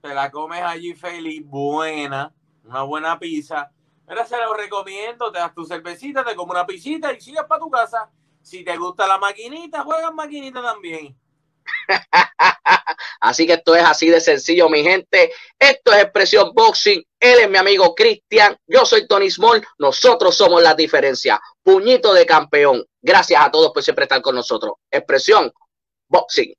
[0.00, 2.32] Te la comes allí feliz, buena,
[2.64, 3.72] una buena pizza.
[4.06, 7.60] Mira, se lo recomiendo, te das tu cervecita, te comes una pisita y sigues para
[7.60, 8.08] tu casa.
[8.48, 11.14] Si te gusta la maquinita, juegas maquinita también.
[13.20, 15.30] Así que esto es así de sencillo, mi gente.
[15.58, 17.04] Esto es Expresión Boxing.
[17.20, 18.56] Él es mi amigo Cristian.
[18.66, 19.66] Yo soy Tony Small.
[19.78, 21.38] Nosotros somos la diferencia.
[21.62, 22.86] Puñito de campeón.
[23.02, 24.76] Gracias a todos por siempre estar con nosotros.
[24.90, 25.52] Expresión
[26.08, 26.54] Boxing.